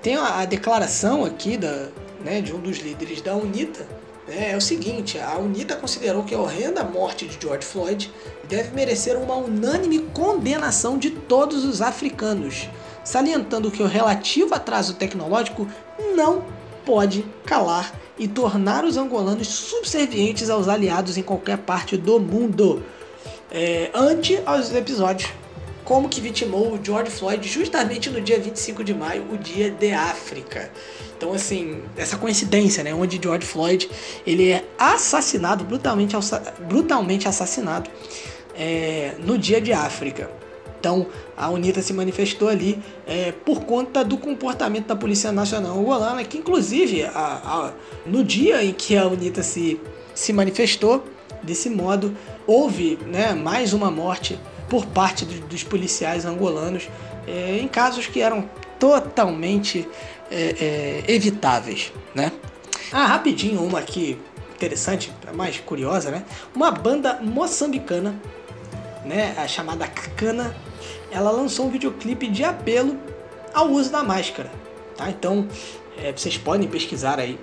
Tem 0.01 0.15
a, 0.15 0.39
a 0.39 0.45
declaração 0.45 1.23
aqui 1.23 1.57
da, 1.57 1.89
né, 2.23 2.41
de 2.41 2.53
um 2.53 2.59
dos 2.59 2.79
líderes 2.79 3.21
da 3.21 3.35
UNITA, 3.35 3.87
né, 4.27 4.51
é 4.51 4.57
o 4.57 4.61
seguinte, 4.61 5.19
a 5.19 5.37
UNITA 5.37 5.75
considerou 5.75 6.23
que 6.23 6.33
a 6.33 6.39
horrenda 6.39 6.83
morte 6.83 7.27
de 7.27 7.37
George 7.39 7.65
Floyd 7.65 8.11
deve 8.47 8.75
merecer 8.75 9.17
uma 9.17 9.35
unânime 9.35 9.99
condenação 10.13 10.97
de 10.97 11.11
todos 11.11 11.63
os 11.63 11.81
africanos, 11.81 12.67
salientando 13.03 13.69
que 13.69 13.83
o 13.83 13.87
relativo 13.87 14.55
atraso 14.55 14.95
tecnológico 14.95 15.67
não 16.15 16.43
pode 16.85 17.25
calar 17.45 17.93
e 18.17 18.27
tornar 18.27 18.83
os 18.83 18.97
angolanos 18.97 19.47
subservientes 19.47 20.49
aos 20.49 20.67
aliados 20.67 21.17
em 21.17 21.23
qualquer 21.23 21.57
parte 21.57 21.97
do 21.97 22.19
mundo. 22.19 22.83
É, 23.51 23.91
ante 23.93 24.39
aos 24.45 24.73
episódios, 24.73 25.31
como 25.83 26.09
que 26.09 26.19
vitimou 26.19 26.73
o 26.73 26.79
George 26.83 27.11
Floyd 27.11 27.47
justamente 27.47 28.09
no 28.09 28.19
dia 28.19 28.39
25 28.39 28.83
de 28.83 28.93
maio, 28.93 29.25
o 29.31 29.37
dia 29.37 29.69
de 29.69 29.91
África. 29.93 30.71
Então, 31.17 31.33
assim, 31.33 31.81
essa 31.95 32.17
coincidência, 32.17 32.83
né, 32.83 32.93
onde 32.93 33.19
George 33.21 33.45
Floyd 33.45 33.89
ele 34.25 34.51
é 34.51 34.65
assassinado, 34.77 35.63
brutalmente, 35.63 36.15
brutalmente 36.67 37.27
assassinado 37.27 37.89
é, 38.55 39.13
no 39.19 39.37
dia 39.37 39.61
de 39.61 39.73
África. 39.73 40.29
Então 40.85 41.07
a 41.35 41.49
UNITA 41.49 41.81
se 41.81 41.93
manifestou 41.93 42.47
ali 42.47 42.79
é, 43.07 43.31
por 43.31 43.61
conta 43.61 44.05
do 44.05 44.19
comportamento 44.19 44.85
da 44.85 44.95
Polícia 44.95 45.31
Nacional 45.31 45.79
Angolana, 45.79 46.23
que 46.23 46.37
inclusive 46.37 47.03
a, 47.03 47.09
a, 47.11 47.73
no 48.05 48.23
dia 48.23 48.63
em 48.63 48.71
que 48.71 48.95
a 48.95 49.07
UNITA 49.07 49.41
se, 49.41 49.81
se 50.13 50.31
manifestou 50.31 51.03
desse 51.41 51.71
modo, 51.71 52.15
houve 52.45 52.99
né, 53.07 53.33
mais 53.33 53.73
uma 53.73 53.89
morte 53.89 54.39
por 54.69 54.85
parte 54.85 55.25
do, 55.25 55.47
dos 55.47 55.63
policiais 55.63 56.23
angolanos 56.23 56.87
é, 57.27 57.57
em 57.59 57.67
casos 57.67 58.05
que 58.05 58.21
eram 58.21 58.47
totalmente 58.79 59.87
é, 60.29 61.03
é 61.07 61.11
evitáveis. 61.11 61.91
Né? 62.13 62.31
Ah, 62.91 63.05
rapidinho, 63.05 63.61
uma 63.61 63.79
aqui 63.79 64.17
interessante, 64.55 65.11
mais 65.33 65.59
curiosa, 65.59 66.09
né? 66.09 66.23
Uma 66.55 66.71
banda 66.71 67.19
moçambicana, 67.21 68.15
né, 69.03 69.35
a 69.37 69.47
chamada 69.47 69.85
Cacana, 69.87 70.55
ela 71.11 71.29
lançou 71.29 71.67
um 71.67 71.69
videoclipe 71.69 72.27
de 72.27 72.43
apelo 72.43 72.97
ao 73.53 73.69
uso 73.69 73.91
da 73.91 74.03
máscara. 74.03 74.51
Tá? 74.97 75.09
Então 75.09 75.47
é, 75.97 76.11
vocês 76.11 76.37
podem 76.37 76.67
pesquisar 76.67 77.19
aí 77.19 77.39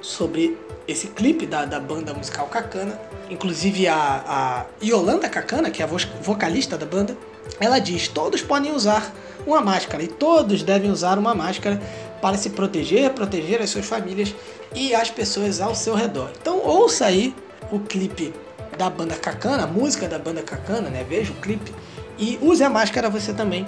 sobre 0.00 0.56
esse 0.86 1.08
clipe 1.08 1.46
da, 1.46 1.64
da 1.64 1.80
banda 1.80 2.14
musical 2.14 2.46
Cacana. 2.46 2.98
Inclusive 3.28 3.88
a, 3.88 3.96
a 4.26 4.84
Yolanda 4.84 5.28
Cacana, 5.28 5.70
que 5.70 5.82
é 5.82 5.84
a 5.84 5.88
vocalista 5.88 6.78
da 6.78 6.86
banda, 6.86 7.16
ela 7.58 7.78
diz: 7.78 8.08
todos 8.08 8.40
podem 8.40 8.72
usar 8.72 9.12
uma 9.46 9.60
máscara 9.60 10.02
e 10.02 10.08
todos 10.08 10.62
devem 10.62 10.90
usar 10.90 11.18
uma 11.18 11.34
máscara 11.34 11.80
para 12.20 12.36
se 12.36 12.50
proteger, 12.50 13.10
proteger 13.10 13.62
as 13.62 13.70
suas 13.70 13.86
famílias 13.86 14.34
e 14.74 14.94
as 14.94 15.10
pessoas 15.10 15.60
ao 15.60 15.74
seu 15.74 15.94
redor. 15.94 16.30
Então 16.40 16.58
ouça 16.58 17.06
aí 17.06 17.34
o 17.70 17.78
clipe 17.78 18.34
da 18.76 18.90
banda 18.90 19.14
Cacana, 19.14 19.64
a 19.64 19.66
música 19.66 20.08
da 20.08 20.18
banda 20.18 20.42
Cacana, 20.42 20.90
né? 20.90 21.04
Veja 21.08 21.32
o 21.32 21.36
clipe 21.36 21.72
e 22.18 22.38
use 22.42 22.62
a 22.62 22.70
máscara 22.70 23.08
você 23.08 23.32
também 23.32 23.66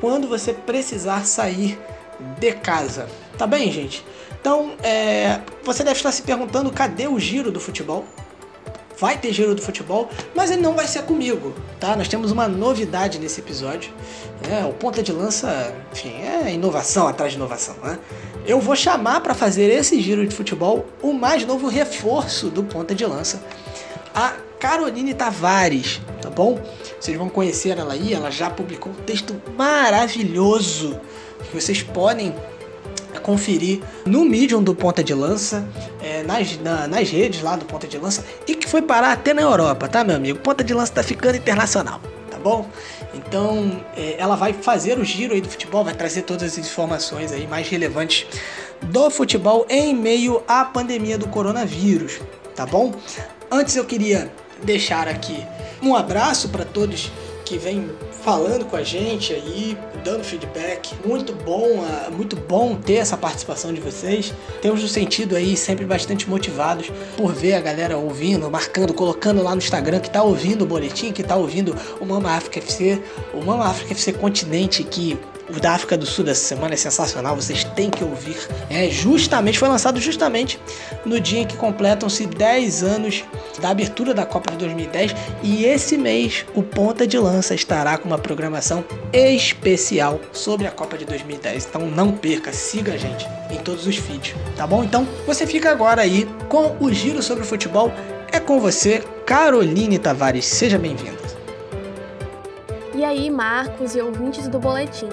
quando 0.00 0.28
você 0.28 0.52
precisar 0.52 1.24
sair 1.26 1.78
de 2.38 2.52
casa. 2.52 3.06
Tá 3.36 3.46
bem, 3.46 3.70
gente? 3.70 4.04
Então, 4.40 4.72
é, 4.82 5.40
você 5.62 5.84
deve 5.84 5.96
estar 5.96 6.10
se 6.10 6.22
perguntando 6.22 6.70
cadê 6.70 7.06
o 7.06 7.18
giro 7.18 7.52
do 7.52 7.60
futebol? 7.60 8.04
Vai 9.02 9.18
ter 9.18 9.32
giro 9.32 9.52
do 9.52 9.60
futebol, 9.60 10.08
mas 10.32 10.52
ele 10.52 10.62
não 10.62 10.74
vai 10.74 10.86
ser 10.86 11.02
comigo, 11.02 11.52
tá? 11.80 11.96
Nós 11.96 12.06
temos 12.06 12.30
uma 12.30 12.46
novidade 12.46 13.18
nesse 13.18 13.40
episódio. 13.40 13.92
É, 14.48 14.64
o 14.64 14.72
ponta 14.72 15.02
de 15.02 15.10
lança, 15.10 15.74
enfim, 15.90 16.14
é 16.22 16.54
inovação 16.54 17.08
atrás 17.08 17.32
de 17.32 17.36
inovação, 17.36 17.74
né? 17.82 17.98
Eu 18.46 18.60
vou 18.60 18.76
chamar 18.76 19.20
para 19.20 19.34
fazer 19.34 19.72
esse 19.72 20.00
giro 20.00 20.24
de 20.24 20.32
futebol 20.32 20.86
o 21.02 21.12
mais 21.12 21.44
novo 21.44 21.66
reforço 21.66 22.48
do 22.48 22.62
ponta 22.62 22.94
de 22.94 23.04
lança, 23.04 23.42
a 24.14 24.34
Caroline 24.60 25.14
Tavares, 25.14 26.00
tá 26.20 26.30
bom? 26.30 26.60
Vocês 27.00 27.18
vão 27.18 27.28
conhecer 27.28 27.76
ela 27.76 27.94
aí, 27.94 28.14
ela 28.14 28.30
já 28.30 28.50
publicou 28.50 28.92
um 28.92 29.02
texto 29.02 29.34
maravilhoso 29.56 31.00
que 31.42 31.60
vocês 31.60 31.82
podem 31.82 32.32
conferir 33.20 33.80
no 34.06 34.24
Medium 34.24 34.62
do 34.62 34.74
Ponta 34.74 35.02
de 35.02 35.14
Lança, 35.14 35.66
é, 36.02 36.22
nas, 36.22 36.58
na, 36.60 36.86
nas 36.86 37.10
redes 37.10 37.42
lá 37.42 37.56
do 37.56 37.64
Ponta 37.64 37.86
de 37.86 37.98
Lança, 37.98 38.24
e 38.46 38.54
que 38.54 38.68
foi 38.68 38.82
parar 38.82 39.12
até 39.12 39.32
na 39.34 39.42
Europa, 39.42 39.88
tá, 39.88 40.04
meu 40.04 40.16
amigo? 40.16 40.38
Ponta 40.38 40.64
de 40.64 40.72
Lança 40.72 40.92
tá 40.92 41.02
ficando 41.02 41.36
internacional, 41.36 42.00
tá 42.30 42.38
bom? 42.38 42.68
Então, 43.14 43.84
é, 43.96 44.16
ela 44.18 44.36
vai 44.36 44.52
fazer 44.52 44.98
o 44.98 45.04
giro 45.04 45.34
aí 45.34 45.40
do 45.40 45.48
futebol, 45.48 45.84
vai 45.84 45.94
trazer 45.94 46.22
todas 46.22 46.52
as 46.52 46.58
informações 46.58 47.32
aí 47.32 47.46
mais 47.46 47.68
relevantes 47.68 48.26
do 48.82 49.10
futebol 49.10 49.66
em 49.68 49.94
meio 49.94 50.42
à 50.48 50.64
pandemia 50.64 51.18
do 51.18 51.28
coronavírus, 51.28 52.20
tá 52.54 52.66
bom? 52.66 52.94
Antes 53.50 53.76
eu 53.76 53.84
queria 53.84 54.32
deixar 54.62 55.08
aqui 55.08 55.44
um 55.82 55.94
abraço 55.94 56.48
para 56.48 56.64
todos 56.64 57.10
que 57.44 57.58
vêm 57.58 57.90
falando 58.22 58.64
com 58.64 58.76
a 58.76 58.82
gente 58.82 59.32
aí, 59.32 59.76
dando 60.04 60.24
feedback. 60.24 60.94
Muito 61.04 61.32
bom, 61.32 61.84
ah, 61.84 62.10
muito 62.10 62.36
bom 62.36 62.76
ter 62.76 62.94
essa 62.94 63.16
participação 63.16 63.72
de 63.72 63.80
vocês. 63.80 64.32
Temos 64.60 64.82
no 64.82 64.88
sentido 64.88 65.36
aí 65.36 65.56
sempre 65.56 65.84
bastante 65.84 66.28
motivados 66.30 66.90
por 67.16 67.32
ver 67.32 67.54
a 67.54 67.60
galera 67.60 67.98
ouvindo, 67.98 68.48
marcando, 68.50 68.94
colocando 68.94 69.42
lá 69.42 69.50
no 69.50 69.58
Instagram 69.58 70.00
que 70.00 70.10
tá 70.10 70.22
ouvindo 70.22 70.62
o 70.62 70.66
boletim, 70.66 71.12
que 71.12 71.22
tá 71.22 71.36
ouvindo 71.36 71.76
o 72.00 72.06
Mama 72.06 72.30
África 72.30 72.60
FC, 72.60 73.02
o 73.34 73.44
Mama 73.44 73.66
África 73.66 73.92
FC 73.92 74.12
Continente 74.12 74.84
que 74.84 75.18
o 75.48 75.60
da 75.60 75.72
África 75.72 75.96
do 75.96 76.06
Sul 76.06 76.24
dessa 76.24 76.44
semana 76.44 76.74
é 76.74 76.76
sensacional, 76.76 77.34
vocês 77.36 77.64
têm 77.64 77.90
que 77.90 78.04
ouvir. 78.04 78.36
É 78.70 78.88
justamente, 78.88 79.58
foi 79.58 79.68
lançado 79.68 80.00
justamente 80.00 80.58
no 81.04 81.20
dia 81.20 81.40
em 81.40 81.46
que 81.46 81.56
completam-se 81.56 82.26
10 82.26 82.82
anos 82.82 83.24
da 83.60 83.70
abertura 83.70 84.14
da 84.14 84.24
Copa 84.24 84.50
de 84.52 84.58
2010 84.58 85.14
e 85.42 85.64
esse 85.64 85.96
mês 85.96 86.44
o 86.54 86.62
Ponta 86.62 87.06
de 87.06 87.18
Lança 87.18 87.54
estará 87.54 87.96
com 87.98 88.08
uma 88.08 88.18
programação 88.18 88.84
especial 89.12 90.20
sobre 90.32 90.66
a 90.66 90.70
Copa 90.70 90.96
de 90.96 91.04
2010. 91.04 91.66
Então 91.66 91.86
não 91.86 92.12
perca, 92.12 92.52
siga 92.52 92.94
a 92.94 92.96
gente 92.96 93.26
em 93.50 93.58
todos 93.58 93.86
os 93.86 93.96
feeds, 93.96 94.34
tá 94.56 94.66
bom? 94.66 94.84
Então 94.84 95.06
você 95.26 95.46
fica 95.46 95.70
agora 95.70 96.02
aí 96.02 96.28
com 96.48 96.76
o 96.80 96.92
giro 96.92 97.22
sobre 97.22 97.42
o 97.42 97.46
futebol. 97.46 97.92
É 98.30 98.40
com 98.40 98.58
você, 98.58 99.02
Caroline 99.26 99.98
Tavares. 99.98 100.46
Seja 100.46 100.78
bem-vinda. 100.78 101.21
E 103.02 103.04
aí, 103.04 103.30
Marcos 103.30 103.96
e 103.96 104.00
ouvintes 104.00 104.46
do 104.46 104.60
Boletim. 104.60 105.08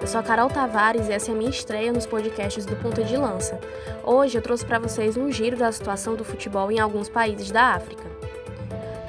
Eu 0.00 0.06
sou 0.06 0.18
a 0.18 0.22
Carol 0.22 0.48
Tavares 0.48 1.08
e 1.08 1.12
essa 1.12 1.30
é 1.30 1.34
a 1.34 1.36
minha 1.36 1.50
estreia 1.50 1.92
nos 1.92 2.06
podcasts 2.06 2.64
do 2.64 2.74
Ponta 2.74 3.04
de 3.04 3.18
Lança. 3.18 3.60
Hoje 4.02 4.38
eu 4.38 4.40
trouxe 4.40 4.64
para 4.64 4.78
vocês 4.78 5.14
um 5.14 5.30
giro 5.30 5.54
da 5.54 5.70
situação 5.70 6.14
do 6.14 6.24
futebol 6.24 6.72
em 6.72 6.80
alguns 6.80 7.10
países 7.10 7.50
da 7.50 7.74
África. 7.74 8.02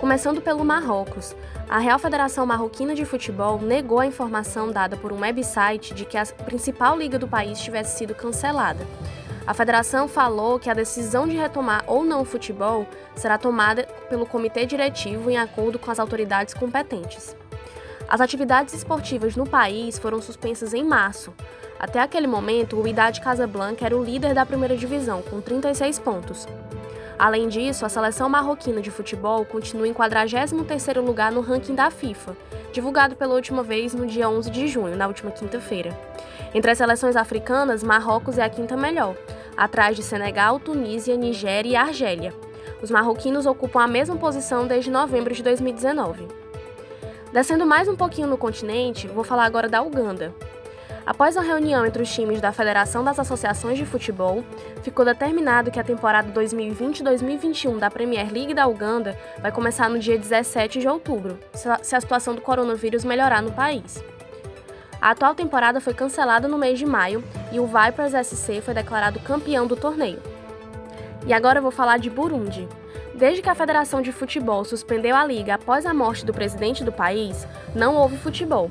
Começando 0.01 0.41
pelo 0.41 0.65
Marrocos, 0.65 1.33
a 1.69 1.79
Real 1.79 1.97
Federação 1.97 2.45
Marroquina 2.45 2.93
de 2.93 3.05
Futebol 3.05 3.57
negou 3.57 4.01
a 4.01 4.05
informação 4.05 4.69
dada 4.69 4.97
por 4.97 5.13
um 5.13 5.21
website 5.21 5.93
de 5.93 6.03
que 6.03 6.17
a 6.17 6.25
principal 6.25 6.97
liga 6.97 7.17
do 7.17 7.29
país 7.29 7.61
tivesse 7.61 7.97
sido 7.97 8.13
cancelada. 8.13 8.85
A 9.47 9.53
federação 9.53 10.09
falou 10.09 10.59
que 10.59 10.69
a 10.69 10.73
decisão 10.73 11.25
de 11.25 11.37
retomar 11.37 11.85
ou 11.87 12.03
não 12.03 12.23
o 12.23 12.25
futebol 12.25 12.85
será 13.15 13.37
tomada 13.37 13.87
pelo 14.09 14.25
comitê 14.25 14.65
diretivo 14.65 15.29
em 15.29 15.37
acordo 15.37 15.79
com 15.79 15.89
as 15.89 15.99
autoridades 15.99 16.53
competentes. 16.53 17.33
As 18.07 18.21
atividades 18.21 18.73
esportivas 18.73 19.35
no 19.35 19.47
país 19.47 19.97
foram 19.97 20.21
suspensas 20.21 20.73
em 20.73 20.83
março. 20.83 21.33
Até 21.79 21.99
aquele 21.99 22.27
momento, 22.27 22.79
o 22.79 22.87
Idade 22.87 23.19
Casablanca 23.19 23.85
era 23.85 23.97
o 23.97 24.03
líder 24.03 24.33
da 24.33 24.45
primeira 24.45 24.77
divisão, 24.77 25.21
com 25.23 25.41
36 25.41 25.99
pontos. 25.99 26.47
Além 27.17 27.47
disso, 27.47 27.85
a 27.85 27.89
seleção 27.89 28.29
marroquina 28.29 28.81
de 28.81 28.91
futebol 28.91 29.43
continua 29.45 29.87
em 29.87 29.93
43º 29.93 31.01
lugar 31.01 31.31
no 31.31 31.41
ranking 31.41 31.73
da 31.73 31.89
FIFA, 31.89 32.35
divulgado 32.71 33.15
pela 33.15 33.33
última 33.33 33.63
vez 33.63 33.93
no 33.93 34.05
dia 34.05 34.29
11 34.29 34.51
de 34.51 34.67
junho, 34.67 34.97
na 34.97 35.07
última 35.07 35.31
quinta-feira. 35.31 35.97
Entre 36.53 36.69
as 36.69 36.77
seleções 36.77 37.15
africanas, 37.15 37.83
Marrocos 37.83 38.37
é 38.37 38.43
a 38.43 38.49
quinta 38.49 38.77
melhor, 38.77 39.15
atrás 39.55 39.95
de 39.95 40.03
Senegal, 40.03 40.59
Tunísia, 40.59 41.15
Nigéria 41.15 41.71
e 41.71 41.75
Argélia. 41.75 42.33
Os 42.81 42.91
marroquinos 42.91 43.45
ocupam 43.45 43.81
a 43.81 43.87
mesma 43.87 44.17
posição 44.17 44.67
desde 44.67 44.91
novembro 44.91 45.33
de 45.33 45.41
2019. 45.41 46.44
Descendo 47.35 47.65
mais 47.65 47.85
um 47.89 47.97
pouquinho 47.97 48.29
no 48.29 48.37
continente, 48.37 49.09
vou 49.09 49.21
falar 49.21 49.43
agora 49.43 49.67
da 49.67 49.81
Uganda. 49.81 50.33
Após 51.05 51.35
a 51.35 51.41
reunião 51.41 51.85
entre 51.85 52.01
os 52.01 52.09
times 52.09 52.39
da 52.39 52.53
Federação 52.53 53.03
das 53.03 53.19
Associações 53.19 53.77
de 53.77 53.85
Futebol, 53.85 54.41
ficou 54.81 55.03
determinado 55.03 55.69
que 55.69 55.77
a 55.77 55.83
temporada 55.83 56.31
2020-2021 56.31 57.77
da 57.77 57.91
Premier 57.91 58.31
League 58.31 58.53
da 58.53 58.65
Uganda 58.65 59.19
vai 59.41 59.51
começar 59.51 59.89
no 59.89 59.99
dia 59.99 60.17
17 60.17 60.79
de 60.79 60.87
outubro, 60.87 61.37
se 61.53 61.67
a 61.93 61.99
situação 61.99 62.33
do 62.33 62.39
coronavírus 62.39 63.03
melhorar 63.03 63.41
no 63.41 63.51
país. 63.51 64.01
A 65.01 65.09
atual 65.09 65.35
temporada 65.35 65.81
foi 65.81 65.93
cancelada 65.93 66.47
no 66.47 66.57
mês 66.57 66.79
de 66.79 66.85
maio 66.85 67.21
e 67.51 67.59
o 67.59 67.67
Vipers 67.67 68.13
SC 68.13 68.61
foi 68.61 68.73
declarado 68.73 69.19
campeão 69.19 69.67
do 69.67 69.75
torneio. 69.75 70.23
E 71.27 71.33
agora 71.33 71.59
eu 71.59 71.63
vou 71.63 71.71
falar 71.71 71.97
de 71.97 72.09
Burundi. 72.09 72.65
Desde 73.15 73.41
que 73.41 73.49
a 73.49 73.55
Federação 73.55 74.01
de 74.01 74.11
Futebol 74.11 74.65
suspendeu 74.65 75.15
a 75.15 75.25
liga 75.25 75.55
após 75.55 75.85
a 75.85 75.93
morte 75.93 76.25
do 76.25 76.33
presidente 76.33 76.83
do 76.83 76.91
país, 76.91 77.47
não 77.73 77.95
houve 77.95 78.17
futebol, 78.17 78.69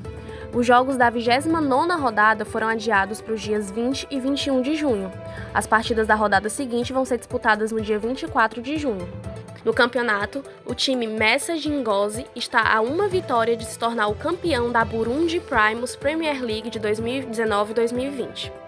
os 0.55 0.67
jogos 0.67 0.97
da 0.97 1.11
29ª 1.11 1.99
rodada 1.99 2.45
foram 2.45 2.69
adiados 2.69 3.23
para 3.23 3.33
os 3.33 3.41
dias 3.41 3.71
20 3.71 4.07
e 4.11 4.21
21 4.21 4.61
de 4.61 4.77
junho. 4.77 5.11
As 5.53 5.67
partidas 5.67 6.07
da 6.07 6.15
rodada 6.15 6.49
seguinte 6.51 6.93
vão 6.93 7.07
ser 7.07 7.17
disputadas 7.17 7.73
no 7.73 7.81
dia 7.81 7.99
24 7.99 8.61
de 8.61 8.77
junho. 8.77 9.09
No 9.65 9.73
campeonato, 9.73 10.45
o 10.67 10.75
time 10.75 11.07
Messa 11.07 11.55
Ngozi 11.55 12.27
está 12.37 12.73
a 12.73 12.83
uma 12.83 13.09
vitória 13.09 13.57
de 13.57 13.65
se 13.65 13.79
tornar 13.79 14.09
o 14.09 14.15
campeão 14.15 14.71
da 14.71 14.85
Burundi 14.85 15.41
Primus 15.41 15.97
Premier 15.97 16.41
League 16.45 16.69
de 16.69 16.79
2019-2020. 16.79 18.64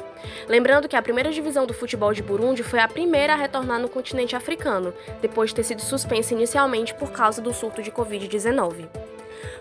Lembrando 0.49 0.89
que 0.89 0.97
a 0.97 1.03
primeira 1.03 1.31
divisão 1.31 1.67
do 1.67 1.75
futebol 1.75 2.13
de 2.13 2.23
Burundi 2.23 2.63
foi 2.63 2.79
a 2.79 2.89
primeira 2.89 3.35
a 3.35 3.37
retornar 3.37 3.81
no 3.81 3.89
continente 3.89 4.37
africano, 4.37 4.93
depois 5.21 5.51
de 5.51 5.57
ter 5.57 5.65
sido 5.65 5.83
suspensa 5.83 6.35
inicialmente 6.35 6.95
por 6.95 7.11
causa 7.11 7.41
do 7.41 7.53
surto 7.53 7.83
de 7.83 7.91
Covid-19. 7.91 8.89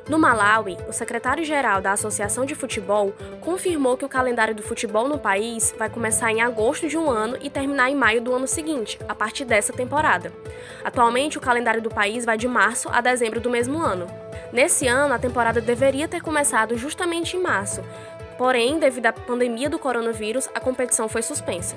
No 0.07 0.19
Malawi, 0.19 0.77
o 0.87 0.93
secretário-geral 0.93 1.81
da 1.81 1.91
Associação 1.91 2.45
de 2.45 2.53
Futebol 2.53 3.11
confirmou 3.41 3.97
que 3.97 4.05
o 4.05 4.09
calendário 4.09 4.53
do 4.53 4.61
futebol 4.61 5.07
no 5.07 5.17
país 5.17 5.73
vai 5.77 5.89
começar 5.89 6.31
em 6.31 6.41
agosto 6.41 6.87
de 6.87 6.95
um 6.95 7.09
ano 7.09 7.37
e 7.41 7.49
terminar 7.49 7.89
em 7.89 7.95
maio 7.95 8.21
do 8.21 8.33
ano 8.33 8.47
seguinte, 8.47 8.99
a 9.07 9.15
partir 9.15 9.45
dessa 9.45 9.73
temporada. 9.73 10.31
Atualmente, 10.83 11.39
o 11.39 11.41
calendário 11.41 11.81
do 11.81 11.89
país 11.89 12.23
vai 12.23 12.37
de 12.37 12.47
março 12.47 12.87
a 12.91 13.01
dezembro 13.01 13.39
do 13.39 13.49
mesmo 13.49 13.79
ano. 13.79 14.05
Nesse 14.53 14.87
ano, 14.87 15.13
a 15.13 15.19
temporada 15.19 15.59
deveria 15.59 16.07
ter 16.07 16.21
começado 16.21 16.77
justamente 16.77 17.35
em 17.35 17.41
março, 17.41 17.81
porém, 18.37 18.79
devido 18.79 19.07
à 19.07 19.13
pandemia 19.13 19.69
do 19.69 19.79
coronavírus, 19.79 20.49
a 20.53 20.59
competição 20.59 21.07
foi 21.07 21.21
suspensa. 21.21 21.75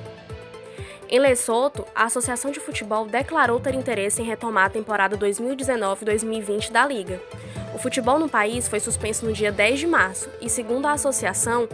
Em 1.11 1.19
Lesoto, 1.19 1.87
a 1.95 2.05
Associação 2.05 2.51
de 2.51 2.61
Futebol 2.61 3.07
declarou 3.07 3.59
ter 3.59 3.75
interesse 3.75 4.21
em 4.21 4.27
retomar 4.27 4.67
a 4.67 4.71
temporada 4.71 5.17
2019-2020 5.17 6.71
da 6.71 6.87
Liga. 6.87 7.19
O 7.75 7.79
futebol 7.79 8.19
no 8.19 8.29
país 8.29 8.69
foi 8.69 8.79
suspenso 8.79 9.25
no 9.25 9.33
dia 9.33 9.51
10 9.51 9.81
de 9.81 9.87
março 9.87 10.29
e, 10.41 10.51
segundo 10.51 10.87
a 10.87 10.93
associação, 10.93 11.67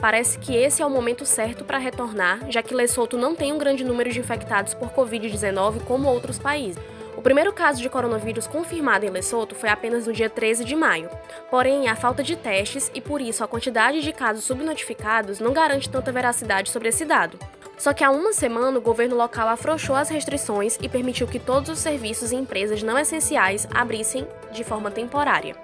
parece 0.00 0.38
que 0.38 0.54
esse 0.56 0.80
é 0.80 0.86
o 0.86 0.90
momento 0.90 1.26
certo 1.26 1.64
para 1.64 1.76
retornar, 1.76 2.50
já 2.50 2.62
que 2.62 2.74
Lesoto 2.74 3.18
não 3.18 3.34
tem 3.34 3.52
um 3.52 3.58
grande 3.58 3.84
número 3.84 4.10
de 4.10 4.20
infectados 4.20 4.72
por 4.72 4.90
Covid-19 4.90 5.84
como 5.84 6.08
outros 6.08 6.38
países. 6.38 6.82
O 7.18 7.20
primeiro 7.20 7.52
caso 7.52 7.82
de 7.82 7.90
coronavírus 7.90 8.46
confirmado 8.46 9.04
em 9.04 9.10
Lesoto 9.10 9.52
foi 9.56 9.68
apenas 9.68 10.06
no 10.06 10.12
dia 10.12 10.30
13 10.30 10.64
de 10.64 10.76
maio. 10.76 11.10
Porém, 11.50 11.88
a 11.88 11.96
falta 11.96 12.22
de 12.22 12.36
testes 12.36 12.92
e 12.94 13.00
por 13.00 13.20
isso 13.20 13.42
a 13.42 13.48
quantidade 13.48 14.02
de 14.02 14.12
casos 14.12 14.44
subnotificados 14.44 15.40
não 15.40 15.52
garante 15.52 15.90
tanta 15.90 16.12
veracidade 16.12 16.70
sobre 16.70 16.90
esse 16.90 17.04
dado. 17.04 17.36
Só 17.76 17.92
que 17.92 18.04
há 18.04 18.10
uma 18.12 18.32
semana 18.32 18.78
o 18.78 18.80
governo 18.80 19.16
local 19.16 19.48
afrouxou 19.48 19.96
as 19.96 20.08
restrições 20.08 20.78
e 20.80 20.88
permitiu 20.88 21.26
que 21.26 21.40
todos 21.40 21.68
os 21.70 21.80
serviços 21.80 22.30
e 22.30 22.36
empresas 22.36 22.84
não 22.84 22.96
essenciais 22.96 23.66
abrissem 23.74 24.24
de 24.52 24.62
forma 24.62 24.88
temporária. 24.88 25.56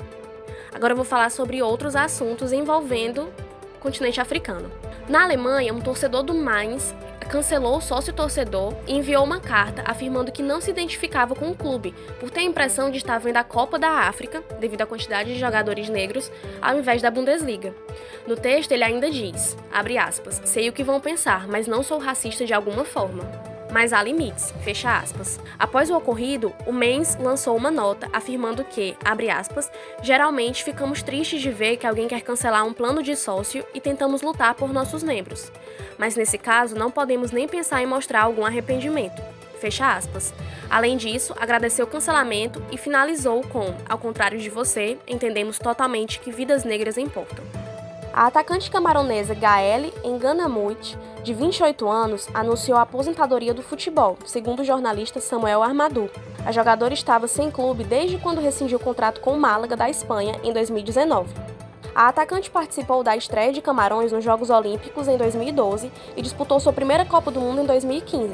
Agora 0.75 0.93
eu 0.93 0.97
vou 0.97 1.05
falar 1.05 1.31
sobre 1.31 1.63
outros 1.63 1.95
assuntos 1.95 2.53
envolvendo 2.53 3.33
continente 3.85 4.19
africano. 4.19 4.73
Na 5.07 5.25
Alemanha, 5.25 5.75
um 5.75 5.81
torcedor 5.81 6.23
do 6.23 6.33
Mainz 6.33 6.95
cancelou 7.29 7.77
o 7.77 7.81
sócio-torcedor 7.83 8.75
e 8.87 8.95
enviou 8.95 9.23
uma 9.23 9.41
carta 9.41 9.83
afirmando 9.85 10.33
que 10.33 10.43
não 10.43 10.59
se 10.59 10.71
identificava 10.71 11.35
com 11.35 11.51
o 11.51 11.55
clube, 11.55 11.95
por 12.19 12.31
ter 12.31 12.41
a 12.41 12.45
impressão 12.45 12.91
de 12.91 12.97
estar 12.97 13.19
vendo 13.19 13.37
a 13.37 13.45
Copa 13.45 13.79
da 13.79 13.89
África, 13.89 14.43
devido 14.59 14.83
à 14.83 14.87
quantidade 14.87 15.35
de 15.35 15.39
jogadores 15.39 15.91
negros, 15.91 16.33
ao 16.63 16.79
invés 16.79 17.03
da 17.03 17.11
Bundesliga. 17.11 17.75
No 18.27 18.37
texto, 18.37 18.73
ele 18.73 18.85
ainda 18.85 19.11
diz, 19.11 19.57
aspas, 20.01 20.41
sei 20.47 20.69
o 20.69 20.73
que 20.73 20.83
vão 20.83 20.99
pensar, 20.99 21.47
mas 21.47 21.67
não 21.67 21.83
sou 21.83 21.99
racista 21.99 22.47
de 22.47 22.55
alguma 22.55 22.85
forma 22.85 23.54
mas 23.75 23.93
há 23.93 24.01
limites, 24.01 24.55
fecha 24.63 24.97
aspas. 24.97 25.41
Após 25.59 25.91
o 25.91 25.97
ocorrido, 25.97 26.55
o 26.65 26.73
Mens 26.73 27.17
lançou 27.17 27.57
uma 27.57 27.73
nota 27.73 28.09
afirmando 28.13 28.63
que, 28.63 28.97
abre 29.05 29.29
aspas, 29.29 29.69
geralmente 30.01 30.63
ficamos 30.63 31.03
tristes 31.03 31.43
de 31.43 31.51
ver 31.51 31.77
que 31.77 31.85
alguém 31.85 32.07
quer 32.07 32.23
cancelar 32.23 32.65
um 32.65 32.73
plano 32.73 33.03
de 33.03 33.17
sócio 33.17 33.67
e 33.75 33.81
tentamos 33.81 34.23
lutar 34.23 34.55
por 34.55 34.73
nossos 34.73 35.03
membros. 35.03 35.51
Mas 35.99 36.15
nesse 36.15 36.39
caso, 36.39 36.77
não 36.77 36.89
podemos 36.89 37.33
nem 37.33 37.49
pensar 37.49 37.83
em 37.83 37.87
mostrar 37.87 38.23
algum 38.23 38.47
arrependimento. 38.47 39.21
Fecha 39.59 39.93
aspas. 39.97 40.33
Além 40.71 40.97
disso, 40.97 41.35
agradeceu 41.37 41.85
o 41.85 41.89
cancelamento 41.89 42.63
e 42.71 42.79
finalizou 42.79 43.43
com: 43.43 43.75
Ao 43.89 43.99
contrário 43.99 44.39
de 44.39 44.51
você, 44.51 44.97
entendemos 45.05 45.59
totalmente 45.59 46.21
que 46.21 46.31
vidas 46.31 46.63
negras 46.63 46.97
importam. 46.97 47.64
A 48.17 48.29
atacante 48.29 48.71
camaronesa 48.71 49.35
Gaele 49.35 49.93
Enganamut, 50.05 50.97
de 51.25 51.35
28 51.35 51.89
anos, 51.89 52.29
anunciou 52.33 52.79
a 52.79 52.83
aposentadoria 52.83 53.53
do 53.53 53.61
futebol, 53.61 54.17
segundo 54.25 54.61
o 54.61 54.65
jornalista 54.65 55.21
Samuel 55.21 55.65
Armadu. 55.65 56.09
A 56.47 56.53
jogadora 56.53 56.95
estava 56.95 57.27
sem 57.27 57.51
clube 57.51 57.83
desde 57.83 58.17
quando 58.19 58.41
rescindiu 58.41 58.79
o 58.79 58.81
contrato 58.81 59.21
com 59.21 59.33
o 59.33 59.41
Málaga 59.41 59.77
da 59.77 59.91
Espanha 59.91 60.39
em 60.45 60.53
2019. 60.53 61.29
A 61.93 62.07
atacante 62.07 62.53
participou 62.53 63.03
da 63.03 63.17
estreia 63.17 63.53
de 63.53 63.61
Camarões 63.61 64.13
nos 64.13 64.23
Jogos 64.23 64.49
Olímpicos 64.49 65.09
em 65.09 65.17
2012 65.17 65.91
e 66.17 66.23
disputou 66.23 66.61
sua 66.61 66.73
primeira 66.73 67.05
Copa 67.05 67.33
do 67.33 67.41
Mundo 67.41 67.63
em 67.63 67.67
2015. 67.67 68.33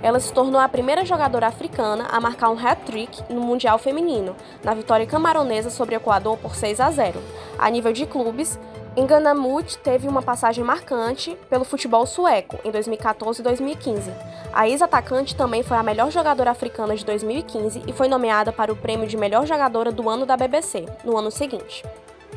Ela 0.00 0.20
se 0.20 0.32
tornou 0.32 0.60
a 0.60 0.68
primeira 0.68 1.04
jogadora 1.04 1.48
africana 1.48 2.06
a 2.08 2.20
marcar 2.20 2.50
um 2.50 2.58
hat-trick 2.58 3.32
no 3.32 3.40
Mundial 3.40 3.78
Feminino, 3.78 4.36
na 4.62 4.74
vitória 4.74 5.06
camaronesa 5.06 5.70
sobre 5.70 5.96
o 5.96 5.98
Equador 5.98 6.36
por 6.38 6.54
6 6.54 6.78
a 6.78 6.90
0. 6.90 7.20
A 7.58 7.68
nível 7.68 7.92
de 7.92 8.06
clubes, 8.06 8.58
Enganamut 8.96 9.78
teve 9.78 10.08
uma 10.08 10.22
passagem 10.22 10.64
marcante 10.64 11.36
pelo 11.48 11.64
futebol 11.64 12.06
sueco 12.06 12.58
em 12.64 12.70
2014 12.70 13.40
e 13.40 13.44
2015. 13.44 14.10
A 14.52 14.68
ex-atacante 14.68 15.36
também 15.36 15.62
foi 15.62 15.76
a 15.76 15.82
melhor 15.82 16.10
jogadora 16.10 16.50
africana 16.50 16.96
de 16.96 17.04
2015 17.04 17.82
e 17.86 17.92
foi 17.92 18.08
nomeada 18.08 18.52
para 18.52 18.72
o 18.72 18.76
prêmio 18.76 19.06
de 19.06 19.16
melhor 19.16 19.46
jogadora 19.46 19.92
do 19.92 20.08
ano 20.08 20.26
da 20.26 20.36
BBC, 20.36 20.86
no 21.04 21.16
ano 21.16 21.30
seguinte. 21.30 21.84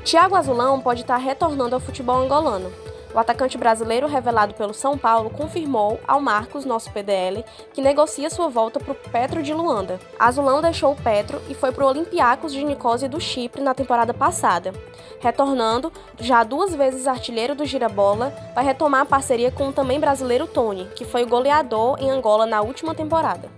Thiago 0.04 0.36
Azulão 0.36 0.80
pode 0.80 1.02
estar 1.02 1.18
retornando 1.18 1.76
ao 1.76 1.82
futebol 1.82 2.18
angolano. 2.18 2.72
O 3.14 3.20
atacante 3.20 3.58
brasileiro 3.58 4.08
revelado 4.08 4.54
pelo 4.54 4.74
São 4.74 4.98
Paulo 4.98 5.30
confirmou 5.30 6.00
ao 6.08 6.22
Marcos, 6.22 6.64
nosso 6.64 6.90
PDL, 6.92 7.44
que 7.74 7.82
negocia 7.82 8.30
sua 8.30 8.48
volta 8.48 8.80
para 8.80 8.94
o 8.94 8.96
Petro 8.96 9.44
de 9.44 9.54
Luanda. 9.54 10.00
Azulão 10.18 10.62
deixou 10.62 10.94
o 10.94 10.96
Petro 10.96 11.42
e 11.50 11.54
foi 11.54 11.74
para 11.74 11.84
o 11.84 11.88
Olympiacos 11.90 12.54
de 12.54 12.64
Nicósia 12.64 13.10
do 13.10 13.20
Chipre 13.20 13.62
na 13.62 13.74
temporada 13.74 14.14
passada. 14.14 14.72
Retornando, 15.20 15.92
já 16.20 16.44
duas 16.44 16.74
vezes 16.74 17.06
artilheiro 17.06 17.54
do 17.54 17.66
Girabola, 17.66 18.34
vai 18.56 18.64
retomar 18.64 19.02
a 19.02 19.06
parceria 19.06 19.52
com 19.52 19.68
o 19.68 19.74
também 19.74 20.00
brasileiro 20.00 20.48
Tony, 20.48 20.88
que 20.96 21.04
foi 21.04 21.24
o 21.24 21.28
goleador 21.28 21.98
em 22.00 22.10
Angola 22.10 22.46
na 22.46 22.62
última 22.62 22.96
temporada. 22.96 23.50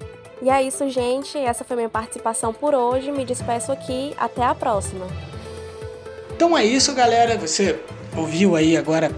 E 0.41 0.49
é 0.49 0.61
isso, 0.61 0.89
gente. 0.89 1.37
Essa 1.37 1.63
foi 1.63 1.77
minha 1.77 1.89
participação 1.89 2.53
por 2.53 2.75
hoje. 2.75 3.13
Me 3.13 3.23
despeço 3.23 3.71
aqui. 3.71 4.13
Até 4.17 4.43
a 4.43 4.53
próxima. 4.53 5.07
Então 6.35 6.57
é 6.57 6.65
isso, 6.65 6.93
galera. 6.93 7.37
Você 7.37 7.79
ouviu 8.17 8.57
aí 8.57 8.75
agora 8.75 9.09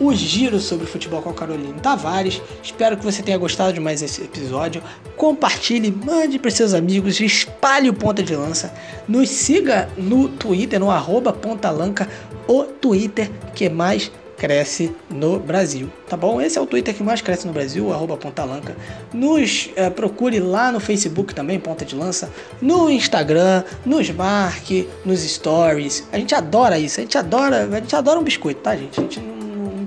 o 0.00 0.14
giro 0.14 0.58
sobre 0.58 0.86
futebol 0.86 1.20
com 1.20 1.28
a 1.28 1.34
Carolina 1.34 1.78
Tavares. 1.80 2.40
Espero 2.62 2.96
que 2.96 3.04
você 3.04 3.22
tenha 3.22 3.36
gostado 3.36 3.74
de 3.74 3.80
mais 3.80 4.00
esse 4.00 4.22
episódio. 4.22 4.82
Compartilhe, 5.16 5.92
mande 5.92 6.38
para 6.38 6.50
seus 6.50 6.72
amigos, 6.72 7.20
espalhe 7.20 7.90
o 7.90 7.94
Ponta 7.94 8.22
de 8.22 8.34
Lança. 8.34 8.72
Nos 9.06 9.28
siga 9.28 9.90
no 9.98 10.28
Twitter, 10.28 10.80
no 10.80 10.90
arroba 10.90 11.32
Pontalanca, 11.32 12.08
o 12.48 12.64
Twitter 12.64 13.30
que 13.54 13.68
mais 13.68 14.10
cresce 14.38 14.90
no 15.10 15.38
Brasil, 15.38 15.90
tá 16.08 16.16
bom? 16.16 16.40
Esse 16.40 16.56
é 16.56 16.60
o 16.62 16.66
Twitter 16.66 16.94
que 16.94 17.02
mais 17.02 17.20
cresce 17.20 17.46
no 17.46 17.52
Brasil, 17.52 17.92
arroba 17.92 18.16
Pontalanca. 18.16 18.74
Nos 19.12 19.68
é, 19.76 19.90
procure 19.90 20.40
lá 20.40 20.72
no 20.72 20.80
Facebook 20.80 21.34
também, 21.34 21.60
Ponta 21.60 21.84
de 21.84 21.94
Lança, 21.94 22.32
no 22.62 22.88
Instagram, 22.88 23.64
nos 23.84 24.10
marque, 24.10 24.88
nos 25.04 25.20
stories. 25.20 26.08
A 26.10 26.16
gente 26.16 26.34
adora 26.34 26.78
isso, 26.78 27.00
a 27.00 27.02
gente 27.02 27.18
adora, 27.18 27.68
a 27.70 27.80
gente 27.80 27.94
adora 27.94 28.18
um 28.18 28.24
biscoito, 28.24 28.62
tá, 28.62 28.74
gente? 28.74 28.98
A 28.98 29.02
gente 29.02 29.20
não 29.20 29.39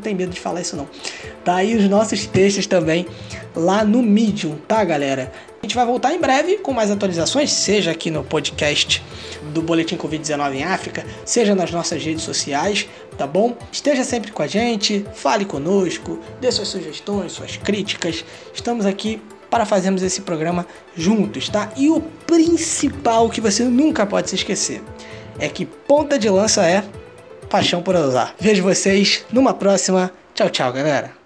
tem 0.03 0.13
medo 0.13 0.31
de 0.31 0.39
falar 0.39 0.61
isso 0.61 0.75
não. 0.75 0.87
Tá 1.43 1.55
aí 1.55 1.75
os 1.75 1.89
nossos 1.89 2.25
textos 2.25 2.67
também 2.67 3.07
lá 3.55 3.83
no 3.83 4.01
Medium, 4.03 4.55
tá, 4.67 4.83
galera? 4.83 5.31
A 5.61 5.65
gente 5.65 5.75
vai 5.75 5.85
voltar 5.85 6.13
em 6.13 6.19
breve 6.19 6.57
com 6.57 6.73
mais 6.73 6.91
atualizações, 6.91 7.51
seja 7.51 7.91
aqui 7.91 8.11
no 8.11 8.23
podcast 8.23 9.01
do 9.53 9.61
Boletim 9.61 9.95
Covid-19 9.95 10.55
em 10.55 10.63
África, 10.63 11.05
seja 11.23 11.55
nas 11.55 11.71
nossas 11.71 12.03
redes 12.03 12.23
sociais, 12.23 12.87
tá 13.17 13.25
bom? 13.25 13.55
Esteja 13.71 14.03
sempre 14.03 14.31
com 14.31 14.43
a 14.43 14.47
gente, 14.47 15.05
fale 15.13 15.45
conosco, 15.45 16.19
dê 16.41 16.51
suas 16.51 16.67
sugestões, 16.67 17.31
suas 17.31 17.55
críticas. 17.55 18.25
Estamos 18.53 18.85
aqui 18.85 19.21
para 19.49 19.65
fazermos 19.65 20.01
esse 20.01 20.21
programa 20.21 20.67
juntos, 20.97 21.47
tá? 21.47 21.71
E 21.77 21.89
o 21.89 22.01
principal 22.25 23.29
que 23.29 23.39
você 23.39 23.63
nunca 23.63 24.05
pode 24.05 24.29
se 24.29 24.35
esquecer 24.35 24.81
é 25.39 25.47
que 25.47 25.65
ponta 25.65 26.19
de 26.19 26.29
lança 26.29 26.65
é 26.65 26.83
paixão 27.53 27.83
por 27.83 27.95
usar. 27.95 28.33
Vejo 28.39 28.63
vocês 28.63 29.23
numa 29.31 29.53
próxima. 29.53 30.11
Tchau, 30.33 30.49
tchau, 30.49 30.73
galera. 30.73 31.22